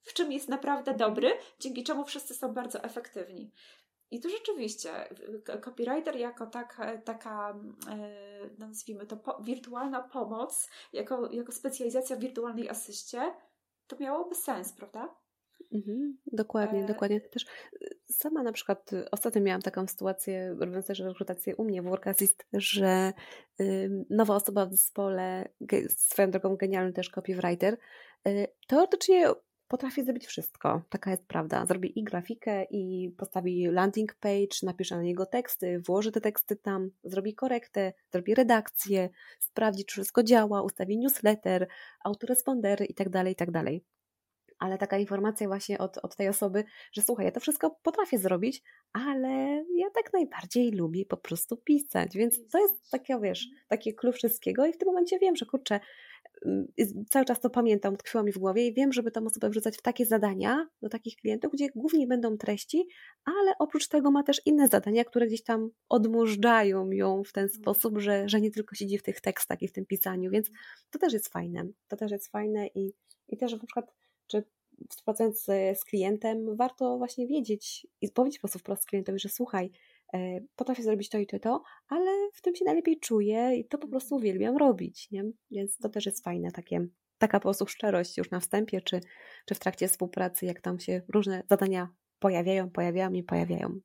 [0.02, 3.52] w czym jest naprawdę dobry, dzięki czemu wszyscy są bardzo efektywni.
[4.12, 5.10] I tu rzeczywiście
[5.64, 7.54] copywriter jako taka, taka
[8.58, 13.34] no nazwijmy to, po, wirtualna pomoc, jako, jako specjalizacja w wirtualnej asyście,
[13.88, 15.16] to miałoby sens, prawda?
[15.74, 16.86] Mhm, dokładnie, e...
[16.86, 17.22] dokładnie.
[17.22, 21.82] Też y, sama na przykład y, ostatnio miałam taką sytuację, robiąc też rekrutację u mnie
[21.82, 23.14] w Work Assist, że
[23.62, 25.50] y, nowa osoba w zespole,
[25.90, 27.78] swoją drogą genialny też copywriter,
[28.68, 29.28] teoretycznie
[29.72, 30.82] potrafi zrobić wszystko.
[30.90, 31.66] Taka jest prawda.
[31.66, 36.90] Zrobi i grafikę, i postawi landing page, napisze na niego teksty, włoży te teksty tam,
[37.04, 41.68] zrobi korektę, zrobi redakcję, sprawdzi, czy wszystko działa, ustawi newsletter,
[42.04, 43.64] autorespondery itd., tak itd.
[43.64, 44.01] Tak
[44.62, 48.64] ale taka informacja właśnie od, od tej osoby, że słuchaj, ja to wszystko potrafię zrobić,
[48.94, 49.30] ale
[49.76, 54.66] ja tak najbardziej lubię po prostu pisać, więc to jest takie, wiesz, takie klucz wszystkiego
[54.66, 55.80] i w tym momencie wiem, że kurczę,
[56.46, 56.68] mm,
[57.10, 59.82] cały czas to pamiętam, tkwiło mi w głowie i wiem, żeby tą osobę wrzucać w
[59.82, 62.88] takie zadania do takich klientów, gdzie głównie będą treści,
[63.26, 67.62] ale oprócz tego ma też inne zadania, które gdzieś tam odmurzają ją w ten mhm.
[67.62, 70.50] sposób, że, że nie tylko siedzi w tych tekstach i w tym pisaniu, więc
[70.92, 71.68] to też jest fajne.
[71.88, 72.94] To też jest fajne i,
[73.28, 73.94] i też na przykład
[74.32, 74.44] czy
[74.90, 75.44] współpracując
[75.76, 79.72] z klientem, warto właśnie wiedzieć i powiedzieć po prostu wprost klientowi, że słuchaj,
[80.14, 83.66] e, potrafię zrobić to i to i to, ale w tym się najlepiej czuję i
[83.66, 85.24] to po prostu uwielbiam robić, nie?
[85.52, 89.02] Więc to też jest fajne, takie, taka po prostu szczerość już na wstępie, czy,
[89.46, 93.80] czy w trakcie współpracy, jak tam się różne zadania pojawiają, pojawiają i pojawiają.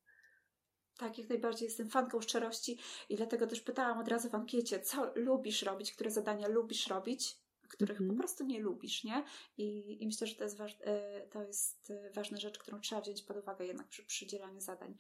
[0.98, 2.78] Tak, jak najbardziej jestem fanką szczerości
[3.08, 7.36] i dlatego też pytałam od razu w ankiecie, co lubisz robić, które zadania lubisz robić,
[7.68, 8.16] których mm -hmm.
[8.16, 9.24] po prostu nie lubisz, nie?
[9.58, 13.00] I, i myślę, że to jest, waż, e, to jest e, ważna rzecz, którą trzeba
[13.00, 14.94] wziąć pod uwagę jednak przy przydzielaniu zadań.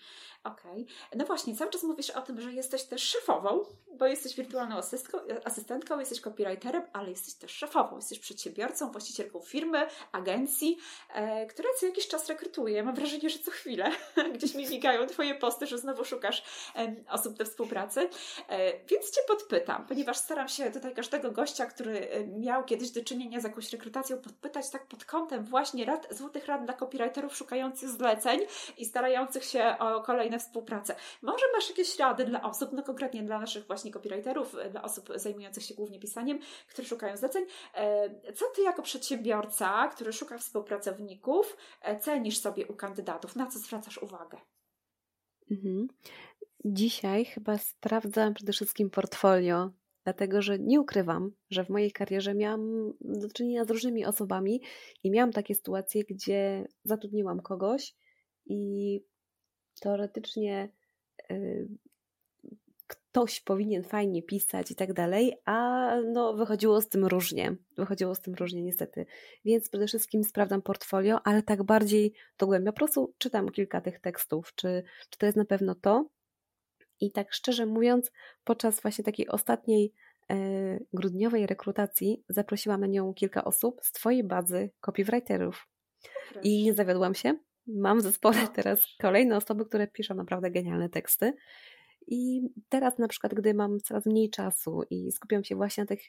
[0.44, 0.82] Okej.
[0.82, 1.18] Okay.
[1.18, 3.64] No właśnie, cały czas mówisz o tym, że jesteś też szefową,
[3.98, 9.86] bo jesteś wirtualną asystką, asystentką, jesteś copywriterem, ale jesteś też szefową, jesteś przedsiębiorcą, właścicielką firmy,
[10.12, 10.78] agencji,
[11.14, 12.82] e, która co jakiś czas rekrutuje.
[12.82, 13.90] Mam wrażenie, że co chwilę
[14.34, 16.42] gdzieś mi migają Twoje posty, że znowu szukasz
[16.76, 18.08] e, osób do współpracy.
[18.48, 22.26] E, więc Cię podpytam, ponieważ staram się tutaj każdego gościa, który e,
[22.56, 26.64] miał kiedyś do czynienia z jakąś rekrutacją, podpytać tak pod kątem właśnie rad, złotych rad
[26.64, 28.40] dla copywriterów szukających zleceń
[28.78, 30.96] i starających się o kolejne współprace.
[31.22, 35.62] Może masz jakieś rady dla osób, no konkretnie dla naszych właśnie copywriterów, dla osób zajmujących
[35.62, 36.38] się głównie pisaniem,
[36.68, 37.44] które szukają zleceń.
[37.74, 43.36] E, co ty jako przedsiębiorca, który szuka współpracowników, e, cenisz sobie u kandydatów?
[43.36, 44.38] Na co zwracasz uwagę?
[45.50, 45.88] Mhm.
[46.64, 49.70] Dzisiaj chyba sprawdzam przede wszystkim portfolio
[50.06, 54.62] dlatego że nie ukrywam, że w mojej karierze miałam do czynienia z różnymi osobami
[55.04, 57.94] i miałam takie sytuacje, gdzie zatrudniłam kogoś
[58.46, 59.00] i
[59.80, 60.68] teoretycznie
[61.30, 61.68] y,
[62.86, 67.56] ktoś powinien fajnie pisać i tak dalej, a no wychodziło z tym różnie.
[67.76, 69.06] Wychodziło z tym różnie niestety.
[69.44, 72.72] Więc przede wszystkim sprawdzam portfolio, ale tak bardziej dogłębnie.
[72.72, 76.08] Po prostu czytam kilka tych tekstów, czy, czy to jest na pewno to,
[77.00, 78.12] i tak szczerze mówiąc,
[78.44, 79.92] podczas właśnie takiej ostatniej
[80.30, 80.36] e,
[80.92, 85.68] grudniowej rekrutacji zaprosiłam na nią kilka osób z Twojej bazy copywriterów.
[86.32, 86.48] Proszę.
[86.48, 87.38] I nie zawiodłam się.
[87.66, 91.32] Mam w zespole teraz kolejne osoby, które piszą naprawdę genialne teksty.
[92.06, 96.00] I teraz na przykład, gdy mam coraz mniej czasu i skupiam się właśnie na tych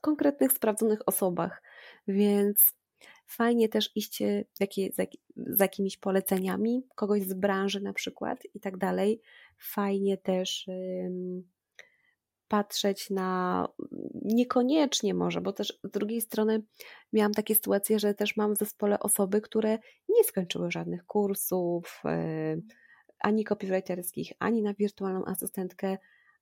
[0.00, 1.62] konkretnych, sprawdzonych osobach,
[2.08, 2.72] więc
[3.26, 4.22] fajnie też iść
[4.60, 5.02] jakie, za,
[5.36, 9.20] za jakimiś poleceniami, kogoś z branży na przykład i tak dalej,
[9.58, 10.66] fajnie też
[12.48, 13.68] patrzeć na
[14.22, 16.62] niekoniecznie może, bo też z drugiej strony
[17.12, 22.02] miałam takie sytuacje, że też mam w zespole osoby, które nie skończyły żadnych kursów,
[23.18, 25.98] ani copywriterskich, ani na wirtualną asystentkę,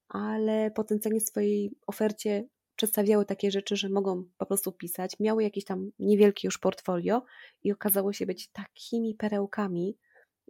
[0.08, 2.44] ale potencjalnie w swojej ofercie
[2.76, 7.22] przedstawiały takie rzeczy, że mogą po prostu pisać, miały jakieś tam niewielkie już portfolio
[7.62, 9.96] i okazało się być takimi perełkami,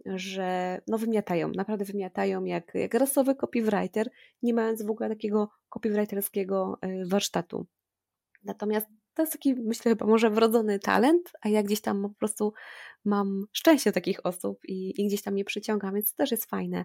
[0.06, 4.10] że no wymiatają, naprawdę wymiatają jak, jak rasowy copywriter,
[4.42, 7.66] nie mając w ogóle takiego copywriterskiego e, warsztatu.
[8.44, 12.52] Natomiast to jest taki, myślę, chyba może wrodzony talent, a ja gdzieś tam po prostu
[13.04, 16.84] mam szczęście takich osób i, i gdzieś tam je przyciągam, więc to też jest fajne.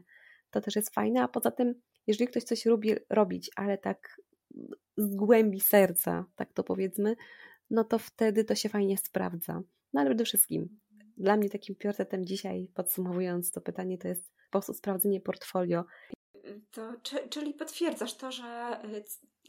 [0.51, 1.73] To też jest fajne, a poza tym,
[2.07, 4.21] jeżeli ktoś coś lubi robić, ale tak
[4.97, 7.15] z głębi serca, tak to powiedzmy,
[7.69, 9.61] no to wtedy to się fajnie sprawdza.
[9.93, 10.79] No ale przede wszystkim
[11.19, 15.86] dla mnie takim priorytetem dzisiaj, podsumowując to pytanie, to jest po prostu sprawdzenie portfolio.
[16.71, 18.79] To, czy, czyli potwierdzasz to, że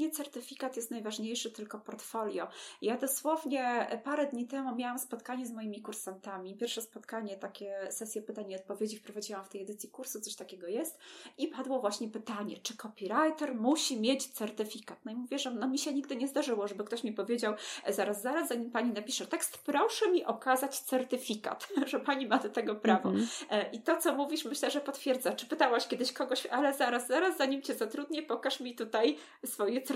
[0.00, 2.48] nie certyfikat jest najważniejszy, tylko portfolio.
[2.82, 6.56] Ja dosłownie parę dni temu miałam spotkanie z moimi kursantami.
[6.56, 10.98] Pierwsze spotkanie, takie sesje pytań i odpowiedzi wprowadziłam w tej edycji kursu, coś takiego jest.
[11.38, 14.98] I padło właśnie pytanie, czy copywriter musi mieć certyfikat?
[15.04, 17.92] No i mówię, że no mi się nigdy nie zdarzyło, żeby ktoś mi powiedział, e,
[17.92, 22.74] zaraz, zaraz, zanim pani napisze tekst, proszę mi okazać certyfikat, że pani ma do tego
[22.74, 23.08] prawo.
[23.08, 23.64] Mm -hmm.
[23.72, 25.32] I to, co mówisz, myślę, że potwierdza.
[25.32, 29.89] Czy pytałaś kiedyś kogoś, ale zaraz, zaraz, zanim cię zatrudnię, pokaż mi tutaj swoje certyfikaty.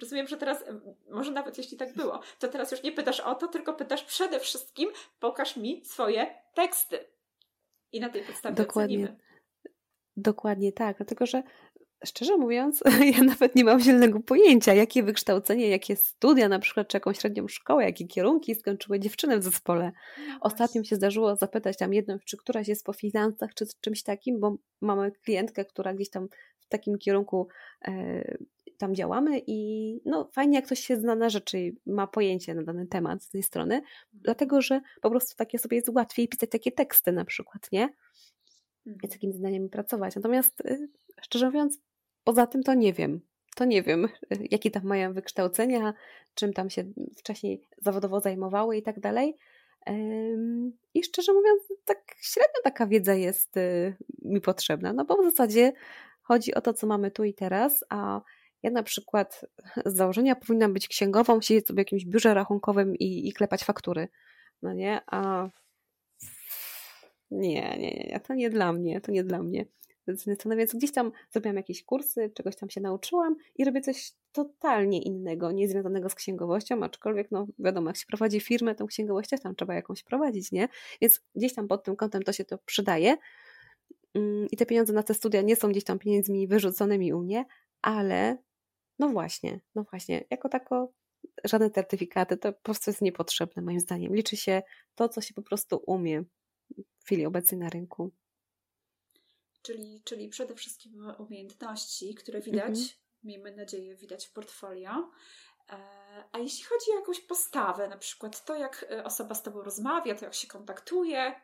[0.00, 0.64] Rozumiem, że teraz,
[1.10, 4.40] może nawet jeśli tak było, to teraz już nie pytasz o to, tylko pytasz przede
[4.40, 6.98] wszystkim, pokaż mi swoje teksty.
[7.92, 8.96] I na tej podstawie Dokładnie.
[8.96, 9.18] ocenimy.
[10.16, 11.42] Dokładnie tak, dlatego że
[12.04, 12.82] szczerze mówiąc,
[13.16, 17.48] ja nawet nie mam zielonego pojęcia, jakie wykształcenie, jakie studia, na przykład, czy jakąś średnią
[17.48, 19.92] szkołę, jakie kierunki skończyły dziewczyny w zespole.
[20.28, 24.02] No Ostatnio mi się zdarzyło zapytać tam jedną, czy któraś jest po finansach, czy czymś
[24.02, 26.28] takim, bo mamy klientkę, która gdzieś tam
[26.60, 27.48] w takim kierunku
[27.84, 28.36] e,
[28.82, 32.62] tam działamy i no fajnie jak ktoś się zna na rzeczy i ma pojęcie na
[32.62, 33.92] dany temat z tej strony, mhm.
[34.12, 37.84] dlatego, że po prostu takie sobie jest łatwiej pisać takie teksty na przykład, nie?
[38.86, 39.10] I z mhm.
[39.10, 40.16] takimi zdaniami pracować.
[40.16, 40.88] Natomiast y,
[41.20, 41.78] szczerze mówiąc,
[42.24, 43.20] poza tym to nie wiem.
[43.56, 44.08] To nie wiem,
[44.50, 45.94] jakie tam mają wykształcenia,
[46.34, 46.84] czym tam się
[47.16, 49.36] wcześniej zawodowo zajmowały i tak dalej.
[50.94, 55.72] I szczerze mówiąc, tak średnio taka wiedza jest y, mi potrzebna, no bo w zasadzie
[56.22, 58.20] chodzi o to, co mamy tu i teraz, a
[58.62, 59.46] ja na przykład
[59.86, 64.08] z założenia powinnam być księgową, siedzieć sobie w jakimś biurze rachunkowym i, i klepać faktury.
[64.62, 65.48] No nie, a
[67.30, 69.66] nie, nie, nie, to nie dla mnie, to nie dla mnie.
[70.44, 75.02] No więc gdzieś tam zrobiłam jakieś kursy, czegoś tam się nauczyłam i robię coś totalnie
[75.02, 79.54] innego, niezwiązanego z księgowością, aczkolwiek no wiadomo, jak się prowadzi firmę, tą księgowość też tam
[79.54, 80.68] trzeba jakąś prowadzić, nie?
[81.00, 83.16] Więc gdzieś tam pod tym kątem to się to przydaje.
[84.14, 87.44] Mm, I te pieniądze na te studia nie są gdzieś tam pieniędzmi wyrzuconymi u mnie,
[87.82, 88.38] ale
[89.02, 90.92] no właśnie, no właśnie, jako tako
[91.44, 94.14] żadne certyfikaty to po prostu jest niepotrzebne moim zdaniem.
[94.14, 94.62] Liczy się
[94.94, 96.24] to, co się po prostu umie
[96.98, 98.12] w chwili obecnej na rynku.
[99.62, 102.88] Czyli, czyli przede wszystkim umiejętności, które widać, mhm.
[103.24, 105.10] miejmy nadzieję, widać w portfolio.
[105.70, 105.76] E,
[106.32, 110.14] a jeśli chodzi o jakąś postawę, na przykład to, jak e, osoba z Tobą rozmawia,
[110.14, 111.40] to jak się kontaktuje,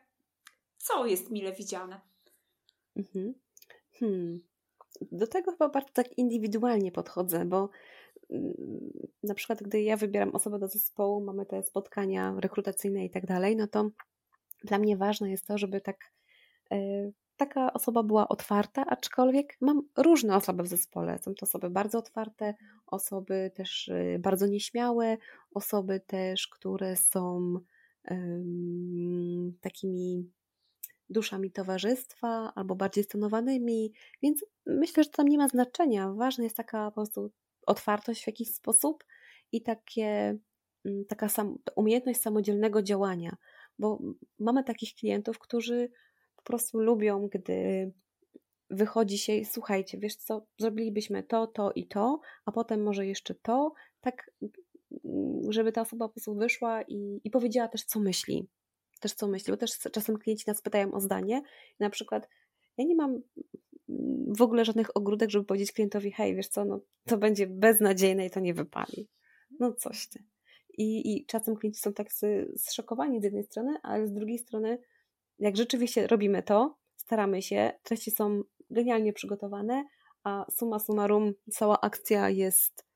[0.77, 2.01] co jest mile widziane?
[2.95, 3.33] Mhm.
[3.91, 4.48] Hmm
[5.11, 7.69] do tego chyba bardzo tak indywidualnie podchodzę, bo
[8.29, 8.53] mm,
[9.23, 13.55] na przykład gdy ja wybieram osobę do zespołu, mamy te spotkania rekrutacyjne i tak dalej,
[13.55, 13.89] no to
[14.63, 15.97] dla mnie ważne jest to, żeby tak
[16.71, 21.19] e, taka osoba była otwarta, aczkolwiek mam różne osoby w zespole.
[21.19, 22.53] Są to osoby bardzo otwarte,
[22.87, 25.17] osoby też e, bardzo nieśmiałe,
[25.53, 27.55] osoby też, które są
[28.11, 30.31] um, takimi
[31.09, 33.93] duszami towarzystwa albo bardziej stonowanymi,
[34.23, 36.13] więc myślę, że to tam nie ma znaczenia.
[36.13, 37.31] Ważna jest taka po prostu
[37.65, 39.03] otwartość w jakiś sposób
[39.51, 40.37] i takie,
[40.85, 43.37] mm, taka sam, umiejętność samodzielnego działania,
[43.79, 43.99] bo
[44.39, 45.89] mamy takich klientów, którzy
[46.35, 47.91] po prostu lubią, gdy
[48.69, 53.73] wychodzi się, słuchajcie, wiesz co, zrobilibyśmy to, to i to, a potem może jeszcze to,
[54.01, 54.31] tak
[55.05, 58.47] mm, żeby ta osoba po prostu wyszła i, i powiedziała też, co myśli
[58.99, 61.41] też co myśli, bo też czasem klienci nas pytają o zdanie.
[61.79, 62.29] Na przykład
[62.77, 63.21] ja nie mam
[64.27, 68.29] w ogóle żadnych ogródek, żeby powiedzieć klientowi, hej, wiesz co, no to będzie beznadziejne i
[68.29, 69.09] to nie wypali.
[69.59, 70.23] No coś ty.
[70.77, 72.07] I, I czasem klienci są tak
[72.57, 74.79] zszokowani z jednej strony, ale z drugiej strony,
[75.39, 79.83] jak rzeczywiście robimy to, staramy się, treści są genialnie przygotowane,
[80.23, 82.88] a suma summarum cała akcja jest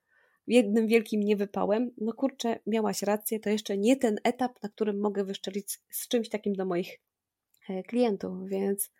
[0.47, 5.23] jednym wielkim niewypałem, no kurczę, miałaś rację, to jeszcze nie ten etap, na którym mogę
[5.23, 6.99] wyszczelić z czymś takim do moich
[7.69, 8.91] e, klientów, więc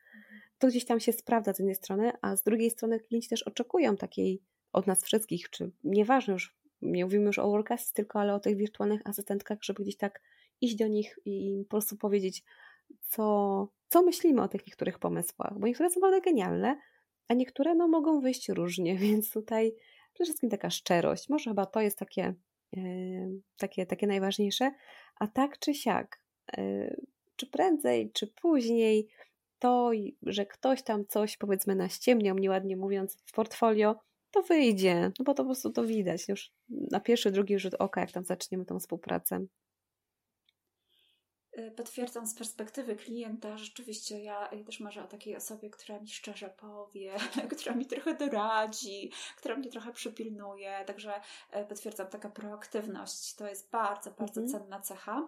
[0.58, 3.98] to gdzieś tam się sprawdza z jednej strony, a z drugiej strony klienci też oczekują
[3.98, 4.42] takiej
[4.74, 8.58] od nas wszystkich, czy nieważne już, nie mówimy już o workasty, tylko ale o tych
[8.58, 10.22] wirtualnych asystentkach, żeby gdzieś tak
[10.62, 12.44] iść do nich i po prostu powiedzieć,
[13.08, 16.80] co, co myślimy o tych niektórych pomysłach, bo niektóre są naprawdę genialne,
[17.28, 19.76] a niektóre no, mogą wyjść różnie, więc tutaj
[20.14, 21.30] Przede wszystkim taka szczerość.
[21.30, 22.34] Może chyba to jest takie,
[23.58, 24.72] takie, takie najważniejsze.
[25.20, 26.24] A tak czy siak,
[27.36, 29.08] czy prędzej, czy później,
[29.60, 33.96] to, że ktoś tam coś powiedzmy naściemniał, nieładnie mówiąc, w portfolio,
[34.32, 38.02] to wyjdzie, no bo to po prostu to widać już na pierwszy, drugi rzut oka,
[38.02, 39.46] jak tam zaczniemy tą współpracę.
[41.58, 46.10] Y, potwierdzam z perspektywy klienta, rzeczywiście ja, ja, też marzę o takiej osobie, która mi
[46.10, 47.16] szczerze powie,
[47.58, 50.84] która mi trochę doradzi, która mnie trochę przypilnuje.
[50.88, 51.22] Także
[51.56, 54.48] y, potwierdzam, taka proaktywność to jest bardzo, bardzo mhm.
[54.48, 55.28] cenna cecha.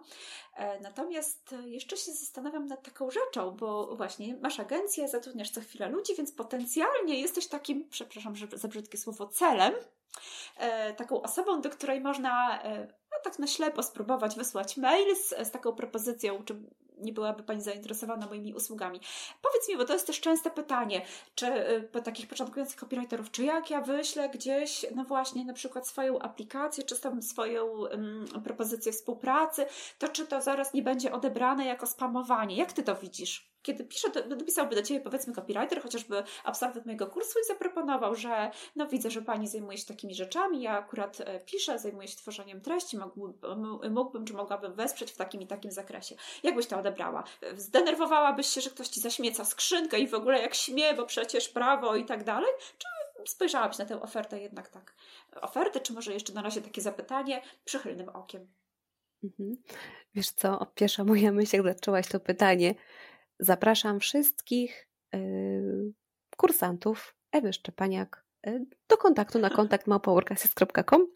[0.56, 5.88] E, natomiast jeszcze się zastanawiam nad taką rzeczą, bo właśnie masz agencję, zatrudniasz co chwilę
[5.88, 9.74] ludzi, więc potencjalnie jesteś takim, przepraszam za brzydkie słowo, celem,
[10.96, 12.62] taką osobą, do której można
[13.16, 16.56] no, tak na ślepo spróbować wysłać mail z, z taką propozycją, czy
[16.96, 19.00] nie byłaby Pani zainteresowana moimi usługami.
[19.42, 21.02] Powiedz mi, bo to jest też częste pytanie,
[21.34, 25.88] czy y, po takich początkujących copywriterów, czy jak ja wyślę gdzieś, no właśnie, na przykład
[25.88, 29.66] swoją aplikację, czy tam swoją um, propozycję współpracy,
[29.98, 32.56] to czy to zaraz nie będzie odebrane jako spamowanie?
[32.56, 33.56] Jak Ty to widzisz?
[33.66, 38.50] kiedy piszę, to dopisałby do Ciebie powiedzmy copywriter, chociażby absolwent mojego kursu i zaproponował, że
[38.76, 42.60] no widzę, że Pani zajmuje się takimi rzeczami, ja akurat e, piszę, zajmuję się tworzeniem
[42.60, 43.34] treści, mógłbym,
[43.90, 46.16] mógłbym czy mogłabym wesprzeć w takim i takim zakresie.
[46.42, 47.24] Jak byś to odebrała?
[47.56, 51.96] Zdenerwowałabyś się, że ktoś Ci zaśmieca skrzynkę i w ogóle jak śmie, bo przecież prawo
[51.96, 52.50] i tak dalej?
[52.78, 52.86] Czy
[53.32, 54.94] spojrzałabyś na tę ofertę jednak tak?
[55.40, 58.46] Ofertę, czy może jeszcze na razie takie zapytanie przychylnym okiem?
[59.24, 59.56] Mhm.
[60.14, 62.74] Wiesz co, pierwsza moja myśl, jak zaczęłaś to pytanie,
[63.38, 65.92] Zapraszam wszystkich yy,
[66.36, 68.25] kursantów Ewy Szczepaniak
[68.88, 71.06] do kontaktu na kontakt małpoworkasys.com.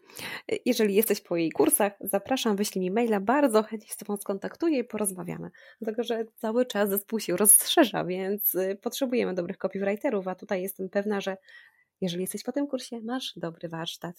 [0.65, 4.79] Jeżeli jesteś po jej kursach, zapraszam, wyślij mi maila, bardzo chętnie się z Tobą skontaktuję
[4.79, 5.51] i porozmawiamy.
[5.81, 10.89] Dlatego, że cały czas zespół się rozszerza, więc yy, potrzebujemy dobrych copywriterów, a tutaj jestem
[10.89, 11.37] pewna, że
[12.01, 14.15] jeżeli jesteś po tym kursie, masz dobry warsztat.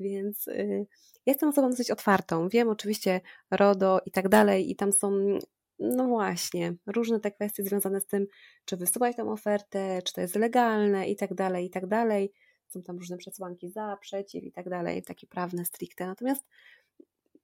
[0.00, 0.86] Więc yy,
[1.26, 2.48] jestem osobą dosyć otwartą.
[2.48, 3.20] Wiem oczywiście
[3.50, 5.38] RODO i tak dalej, i tam są
[5.78, 8.26] no właśnie, różne te kwestie związane z tym,
[8.64, 12.32] czy wysyłać tę ofertę, czy to jest legalne i tak dalej, i tak dalej.
[12.66, 16.06] Są tam różne przesłanki za, przeciw i tak dalej, takie prawne stricte.
[16.06, 16.44] Natomiast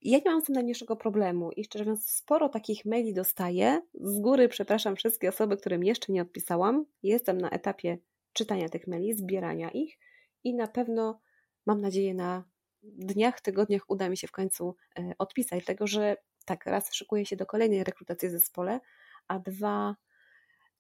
[0.03, 3.81] ja nie mam z tym najmniejszego problemu i szczerze mówiąc, sporo takich maili dostaję.
[3.95, 6.85] Z góry przepraszam wszystkie osoby, którym jeszcze nie odpisałam.
[7.03, 7.99] Jestem na etapie
[8.33, 9.99] czytania tych maili, zbierania ich
[10.45, 11.20] i na pewno
[11.66, 12.45] mam nadzieję na
[12.83, 16.16] dniach, tygodniach uda mi się w końcu e, odpisać, dlatego że
[16.51, 18.80] tak, raz szykuję się do kolejnej rekrutacji w zespole,
[19.28, 19.96] a dwa,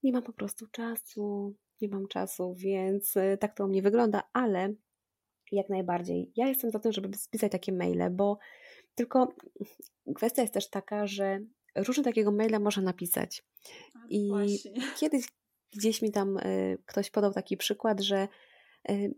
[0.02, 4.22] nie mam po prostu czasu, nie mam czasu, więc y, tak to u mnie wygląda,
[4.32, 4.74] ale
[5.52, 6.32] jak najbardziej.
[6.36, 8.38] Ja jestem za tym, żeby spisać takie maile, bo
[8.94, 9.34] tylko
[10.14, 11.40] kwestia jest też taka, że
[11.76, 13.44] różne takiego maila można napisać.
[14.08, 14.72] I Właśnie.
[15.00, 15.24] kiedyś
[15.72, 18.28] gdzieś mi tam y, ktoś podał taki przykład, że
[18.90, 19.14] y,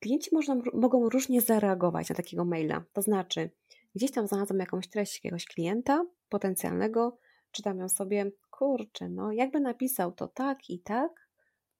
[0.00, 2.84] klienci można, mogą różnie zareagować na takiego maila.
[2.92, 3.50] To znaczy,
[3.94, 7.18] Gdzieś tam znalazłam jakąś treść jakiegoś klienta potencjalnego,
[7.50, 11.28] czytam ją sobie, kurczę, no jakby napisał to tak i tak,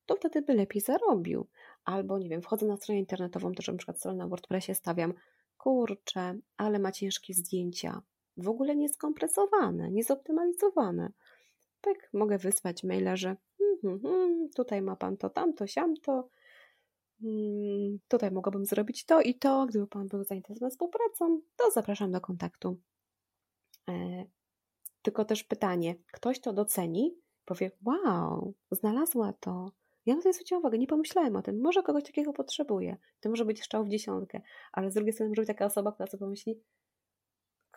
[0.06, 1.48] to wtedy by lepiej zarobił.
[1.84, 5.14] Albo nie wiem, wchodzę na stronę internetową, też na przykład stronę na WordPressie stawiam,
[5.58, 8.02] kurczę, ale ma ciężkie zdjęcia,
[8.36, 11.12] w ogóle nieskompresowane, niezoptymalizowane.
[11.80, 16.28] Tak, mogę wysłać maila, że hmm, hmm, tutaj ma pan to, tamto, siamto, Mm,
[18.08, 22.80] tutaj mogłabym zrobić to i to, gdyby Pan był zainteresowany współpracą, to zapraszam do kontaktu.
[23.88, 24.24] E,
[25.02, 27.14] tylko też pytanie, ktoś to doceni,
[27.44, 29.72] powie, wow, znalazła to,
[30.06, 33.44] ja na to zwróciłam uwagę, nie pomyślałem o tym, może kogoś takiego potrzebuję, to może
[33.44, 34.40] być strzał w dziesiątkę,
[34.72, 36.60] ale z drugiej strony może być taka osoba, która sobie pomyśli,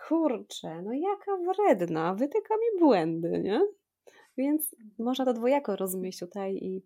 [0.07, 3.61] kurczę, no jaka wredna, wytyka mi błędy, nie?
[4.37, 6.81] Więc można to dwojako rozumieć tutaj i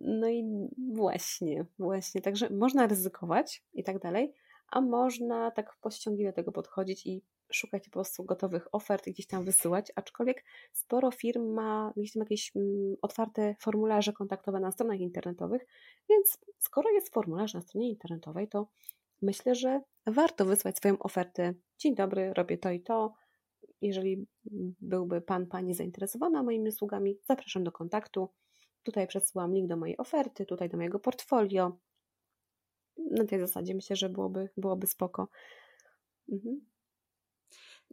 [0.00, 2.20] no i właśnie, właśnie.
[2.20, 4.32] Także można ryzykować i tak dalej,
[4.70, 7.22] a można tak pościągliwie do tego podchodzić i
[7.52, 12.20] szukać po prostu gotowych ofert i gdzieś tam wysyłać, aczkolwiek sporo firm ma gdzieś tam
[12.20, 15.66] jakieś mm, otwarte formularze kontaktowe na stronach internetowych,
[16.08, 18.68] więc skoro jest formularz na stronie internetowej, to
[19.22, 21.54] myślę, że warto wysłać swoją ofertę.
[21.78, 23.14] Dzień dobry, robię to i to.
[23.80, 24.26] Jeżeli
[24.80, 28.28] byłby Pan, Pani zainteresowana moimi usługami, zapraszam do kontaktu.
[28.86, 31.78] Tutaj przesyłam link do mojej oferty, tutaj do mojego portfolio.
[33.10, 35.28] Na tej zasadzie myślę, że byłoby, byłoby spoko.
[36.32, 36.66] Mhm.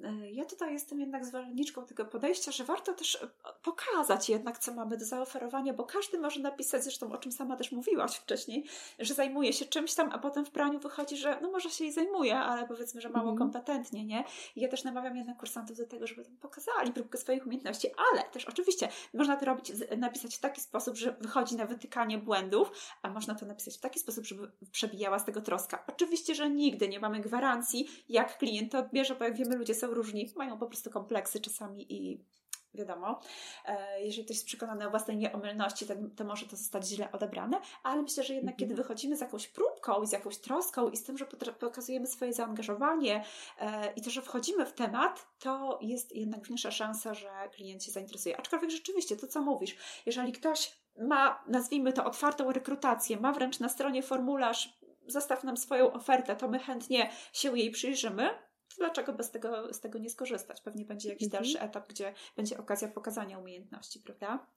[0.03, 3.27] E, ja tutaj jestem jednak zwolenniczką tego podejścia, że warto też e,
[3.63, 7.71] pokazać jednak, co mamy do zaoferowania, bo każdy może napisać, zresztą o czym sama też
[7.71, 8.65] mówiłaś wcześniej,
[8.99, 11.91] że zajmuje się czymś tam, a potem w praniu wychodzi, że no może się i
[11.91, 13.37] zajmuje, ale powiedzmy, że mało mm.
[13.37, 14.23] kompetentnie, nie?
[14.55, 18.45] I ja też namawiam jednak kursantów do tego, żeby pokazali próbkę swoich umiejętności, ale też
[18.45, 22.71] oczywiście można to robić, napisać w taki sposób, że wychodzi na wytykanie błędów,
[23.01, 25.83] a można to napisać w taki sposób, żeby przebijała z tego troska.
[25.87, 29.82] Oczywiście, że nigdy nie mamy gwarancji, jak klient to odbierze, bo jak wiemy, ludzie są
[29.87, 32.25] różni, mają po prostu kompleksy czasami i
[32.73, 33.19] wiadomo,
[33.65, 37.61] e, jeżeli ktoś jest przekonany o własnej nieomylności, to, to może to zostać źle odebrane,
[37.83, 41.17] ale myślę, że jednak kiedy wychodzimy z jakąś próbką, z jakąś troską i z tym,
[41.17, 41.25] że
[41.59, 43.23] pokazujemy swoje zaangażowanie
[43.59, 47.91] e, i to, że wchodzimy w temat, to jest jednak większa szansa, że klient się
[47.91, 48.37] zainteresuje.
[48.37, 49.75] Aczkolwiek rzeczywiście, to co mówisz,
[50.05, 55.93] jeżeli ktoś ma, nazwijmy to, otwartą rekrutację, ma wręcz na stronie formularz, zostaw nam swoją
[55.93, 58.29] ofertę, to my chętnie się jej przyjrzymy,
[58.77, 60.61] dlaczego bez tego, z tego nie skorzystać?
[60.61, 61.43] Pewnie będzie jakiś mhm.
[61.43, 64.47] dalszy etap, gdzie będzie okazja pokazania umiejętności, prawda?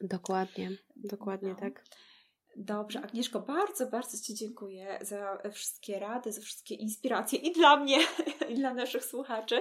[0.00, 1.54] Dokładnie, dokładnie no.
[1.54, 1.84] tak.
[2.56, 7.98] Dobrze, Agnieszko, bardzo, bardzo Ci dziękuję za wszystkie rady, za wszystkie inspiracje i dla mnie,
[8.50, 9.60] i dla naszych słuchaczy.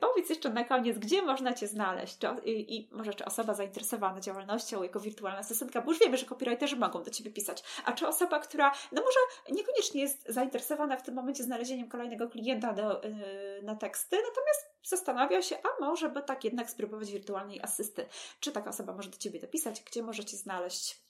[0.00, 4.20] Powiedz jeszcze na koniec, gdzie można Cię znaleźć czy, i, i, może czy osoba zainteresowana
[4.20, 8.08] działalnością jako wirtualna asystentka, bo już wiemy, że copywriterzy mogą do Ciebie pisać, a czy
[8.08, 9.18] osoba, która no może
[9.58, 15.42] niekoniecznie jest zainteresowana w tym momencie znalezieniem kolejnego klienta do, yy, na teksty, natomiast zastanawia
[15.42, 18.06] się, a może by tak jednak spróbować wirtualnej asysty.
[18.40, 19.82] Czy taka osoba może do Ciebie dopisać?
[19.82, 21.09] Gdzie możecie znaleźć?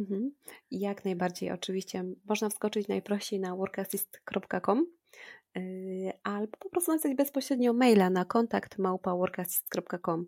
[0.00, 0.30] Mhm.
[0.70, 2.04] Jak najbardziej, oczywiście.
[2.28, 4.86] Można wskoczyć najprościej na workassist.com
[5.54, 10.26] yy, albo po prostu napisać bezpośrednio maila na kontakt małpa.workassist.com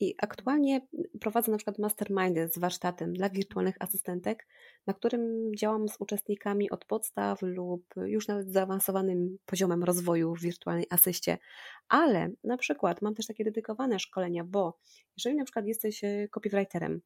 [0.00, 0.86] i aktualnie
[1.20, 4.46] prowadzę na przykład mastermindy z warsztatem dla wirtualnych asystentek,
[4.86, 10.86] na którym działam z uczestnikami od podstaw lub już nawet zaawansowanym poziomem rozwoju w wirtualnej
[10.90, 11.38] asyście,
[11.88, 14.78] ale na przykład mam też takie dedykowane szkolenia, bo
[15.16, 17.00] jeżeli na przykład jesteś e, copywriterem,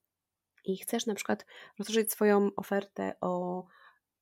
[0.64, 1.46] i chcesz na przykład
[1.78, 3.64] rozszerzyć swoją ofertę o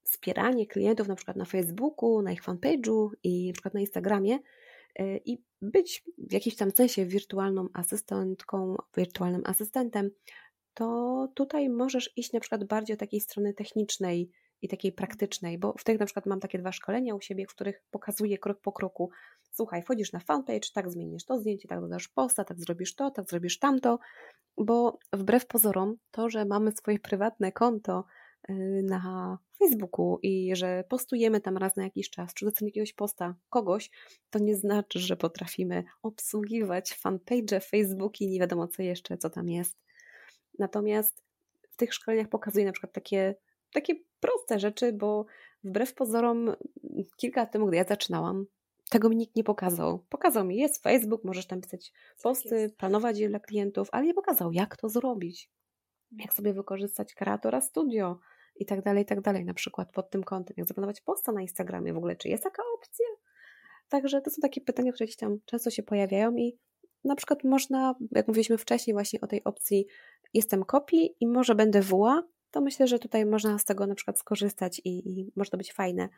[0.03, 4.39] wspieranie klientów na przykład na Facebooku, na ich fanpage'u i na przykład na Instagramie
[5.01, 10.11] y, i być w jakimś tam sensie wirtualną asystentką, wirtualnym asystentem,
[10.75, 14.31] to tutaj możesz iść na przykład bardziej od takiej strony technicznej
[14.63, 17.55] i takiej praktycznej, bo w tych na przykład mam takie dwa szkolenia u siebie, w
[17.55, 19.11] których pokazuję krok po kroku.
[19.51, 23.31] Słuchaj, wchodzisz na fanpage, tak zmienisz to zdjęcie, tak dodasz posta, tak zrobisz to, tak
[23.31, 23.99] zrobisz tamto,
[24.57, 28.05] bo wbrew pozorom to, że mamy swoje prywatne konto
[28.51, 33.35] y, na Facebooku i że postujemy tam raz na jakiś czas, czy doceniamy jakiegoś posta
[33.51, 33.91] kogoś,
[34.31, 39.79] to nie znaczy, że potrafimy obsługiwać fanpage, Facebooki, nie wiadomo co jeszcze, co tam jest.
[40.59, 41.23] Natomiast
[41.71, 43.35] w tych szkoleniach pokazuję na przykład takie,
[43.73, 45.27] takie proste rzeczy, bo
[45.65, 46.55] wbrew pozorom
[47.17, 48.47] kilka lat temu, gdy ja zaczynałam,
[48.91, 50.05] tego mi nikt nie pokazał.
[50.09, 54.15] Pokazał mi, jest Facebook, możesz tam pisać tak posty, planować je dla klientów, ale nie
[54.15, 55.51] pokazał, jak to zrobić.
[56.19, 58.19] Jak sobie wykorzystać kreatora studio
[58.57, 61.41] i tak dalej, i tak dalej, na przykład pod tym kątem, jak zaplanować posta na
[61.41, 63.07] Instagramie w ogóle, czy jest taka opcja?
[63.89, 66.59] Także to są takie pytania, które gdzieś tam często się pojawiają i
[67.05, 69.87] na przykład można, jak mówiliśmy wcześniej właśnie o tej opcji
[70.35, 72.23] jestem kopii i może będę WA,
[72.53, 75.73] to myślę, że tutaj można z tego na przykład skorzystać i, i może to być
[75.73, 76.09] fajne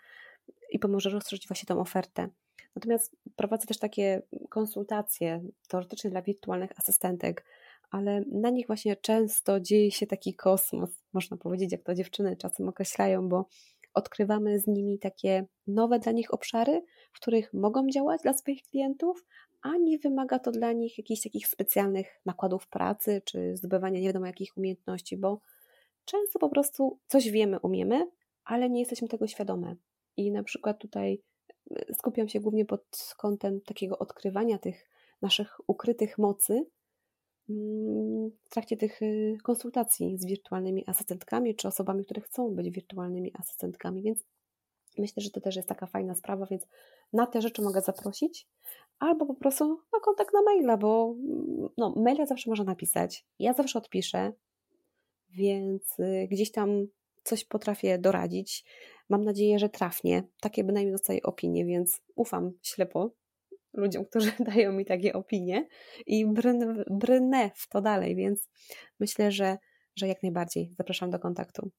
[0.70, 2.28] i pomoże rozszerzyć właśnie tą ofertę.
[2.76, 7.44] Natomiast prowadzę też takie konsultacje teoretycznie dla wirtualnych asystentek,
[7.90, 12.68] ale na nich właśnie często dzieje się taki kosmos, można powiedzieć, jak to dziewczyny czasem
[12.68, 13.48] określają, bo
[13.94, 16.82] odkrywamy z nimi takie nowe dla nich obszary,
[17.12, 19.24] w których mogą działać dla swoich klientów,
[19.62, 24.26] a nie wymaga to dla nich jakichś takich specjalnych nakładów pracy czy zdobywania nie wiadomo
[24.26, 25.40] jakich umiejętności, bo
[26.04, 28.10] często po prostu coś wiemy, umiemy,
[28.44, 29.76] ale nie jesteśmy tego świadome.
[30.16, 31.22] I na przykład tutaj
[31.72, 34.90] y, skupiam się głównie pod kątem takiego odkrywania tych
[35.22, 36.66] naszych ukrytych mocy
[37.48, 43.32] mm, w trakcie tych y, konsultacji z wirtualnymi asystentkami czy osobami, które chcą być wirtualnymi
[43.34, 44.24] asystentkami, więc
[44.98, 46.66] myślę, że to też jest taka fajna sprawa, więc
[47.12, 48.48] na te rzeczy mogę zaprosić,
[48.98, 53.26] albo po prostu na kontakt na maila, bo mm, no, maila zawsze można napisać.
[53.38, 54.32] Ja zawsze odpiszę,
[55.34, 56.86] więc y, gdzieś tam
[57.22, 58.64] coś potrafię doradzić.
[59.08, 60.22] Mam nadzieję, że trafnie.
[60.40, 63.10] Takie bynajmniej dostaję opinie, więc ufam ślepo
[63.72, 65.68] ludziom, którzy dają mi takie opinie
[66.06, 68.48] i brnę, brnę w to dalej, więc
[69.00, 69.58] myślę, że,
[69.96, 71.70] że jak najbardziej zapraszam do kontaktu.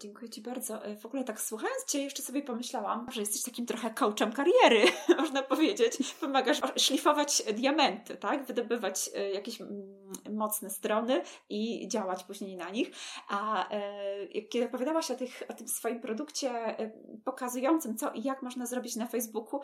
[0.00, 0.84] Dziękuję Ci bardzo.
[0.84, 4.92] E, w ogóle tak słuchając Cię jeszcze sobie pomyślałam, że jesteś takim trochę coachem kariery,
[5.20, 6.14] można powiedzieć.
[6.20, 8.46] Pomagasz szlifować diamenty, tak?
[8.46, 12.90] Wydobywać e, jakieś mm, mocne strony i działać później na nich.
[13.28, 16.76] A e, kiedy opowiadałaś o, tych, o tym swoim produkcie
[17.24, 19.60] pokazującym co i jak można zrobić na Facebooku,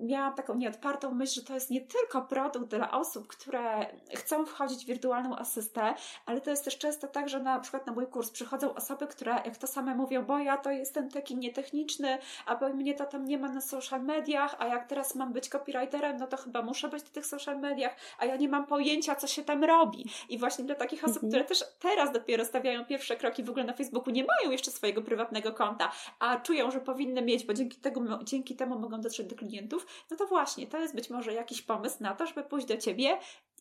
[0.00, 4.84] miałam taką nieodpartą myśl, że to jest nie tylko produkt dla osób, które chcą wchodzić
[4.84, 5.94] w wirtualną asystę,
[6.26, 9.32] ale to jest też często tak, że na przykład na mój kurs przychodzą osoby, które
[9.32, 13.24] jak to same mówią, bo ja to jestem taki nietechniczny, a bo mnie to tam
[13.24, 16.88] nie ma na social mediach, a jak teraz mam być copywriterem, no to chyba muszę
[16.88, 20.10] być na tych social mediach, a ja nie mam pojęcia, co się tam Robi.
[20.28, 21.30] I właśnie dla takich osób, Mhm.
[21.30, 25.02] które też teraz dopiero stawiają pierwsze kroki w ogóle na Facebooku, nie mają jeszcze swojego
[25.02, 29.36] prywatnego konta, a czują, że powinny mieć, bo dzięki, tego, dzięki temu mogą dotrzeć do
[29.36, 32.76] klientów, no to właśnie, to jest być może jakiś pomysł na to, żeby pójść do
[32.76, 33.18] Ciebie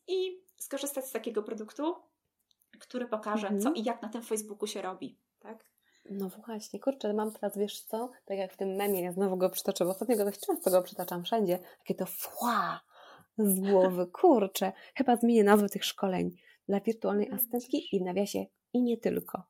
[0.08, 1.96] i skorzystać z takiego produktu,
[2.80, 3.62] który pokaże, Mhm.
[3.62, 5.18] co i jak na tym Facebooku się robi.
[5.40, 5.66] Tak?
[6.10, 9.50] No właśnie, kurczę, mam teraz, wiesz co, tak jak w tym memie, ja znowu go
[9.50, 12.82] przytoczę, bo ostatnio go dość często go przytaczam wszędzie, takie to fła
[13.38, 16.32] z głowy, kurczę, chyba zmienię nazwę tych szkoleń
[16.68, 19.44] dla wirtualnej asystentki i nawiasie i nie tylko.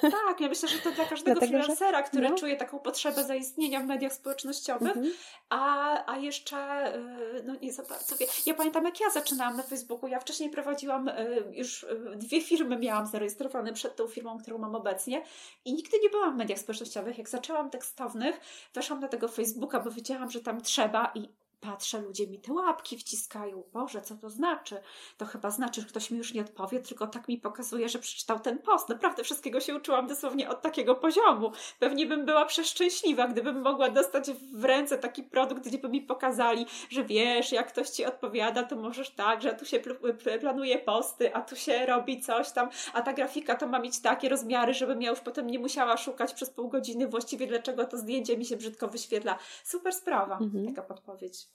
[0.00, 2.34] Tak, ja myślę, że to dla każdego Dlatego, freelancera, który no.
[2.34, 5.12] czuje taką potrzebę zaistnienia w mediach społecznościowych, Mhm.
[5.48, 6.92] a, a jeszcze,
[7.38, 8.26] y, no nie za bardzo wie.
[8.46, 10.08] Ja pamiętam, jak ja zaczynałam na Facebooku.
[10.08, 14.74] Ja wcześniej prowadziłam, y, już y, dwie firmy miałam zarejestrowane przed tą firmą, którą mam
[14.74, 15.22] obecnie
[15.64, 17.18] i nigdy nie byłam w mediach społecznościowych.
[17.18, 18.40] Jak zaczęłam tekstownych,
[18.74, 21.28] weszłam na tego Facebooka, bo wiedziałam, że tam trzeba i
[21.60, 23.62] patrzę, ludzie mi te łapki wciskają.
[23.72, 24.80] Boże, co to znaczy?
[25.18, 28.40] To chyba znaczy, że ktoś mi już nie odpowie, tylko tak mi pokazuje, że przeczytał
[28.40, 28.88] ten post.
[28.88, 31.52] Naprawdę wszystkiego się uczyłam dosłownie od takiego poziomu.
[31.78, 36.66] Pewnie bym była przeszczęśliwa, gdybym mogła dostać w ręce taki produkt, gdzie by mi pokazali,
[36.90, 40.78] że wiesz, jak ktoś ci odpowiada, to możesz tak, że tu się pl- pl- planuje
[40.78, 44.74] posty, a tu się robi coś tam, a ta grafika to ma mieć takie rozmiary,
[44.74, 48.44] żebym ja już potem nie musiała szukać przez pół godziny właściwie, dlaczego to zdjęcie mi
[48.44, 49.38] się brzydko wyświetla.
[49.64, 50.66] Super sprawa, Mhm.
[50.74, 51.49] taka podpowiedź.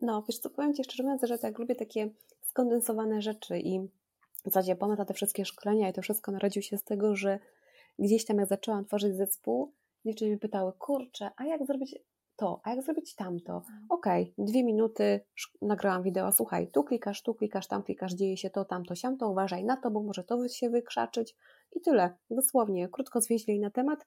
[0.00, 3.80] No, wiesz co, powiem Ci szczerze mówiąc, że tak lubię takie skondensowane rzeczy i
[4.44, 7.38] w zasadzie pomysł na te wszystkie szkolenia i to wszystko narodził się z tego, że
[7.98, 9.72] gdzieś tam jak zaczęłam tworzyć zespół,
[10.06, 11.98] dziewczyny mnie pytały, kurczę, a jak zrobić
[12.36, 13.62] to, a jak zrobić tamto?
[13.88, 15.20] Okej, dwie minuty,
[15.62, 19.64] nagrałam wideo, słuchaj, tu klikasz, tu klikasz, tam klikasz, dzieje się to, tamto, siamto, uważaj
[19.64, 21.36] na to, bo może to się wykrzaczyć
[21.76, 24.06] i tyle, dosłownie, krótko zwięźlej na temat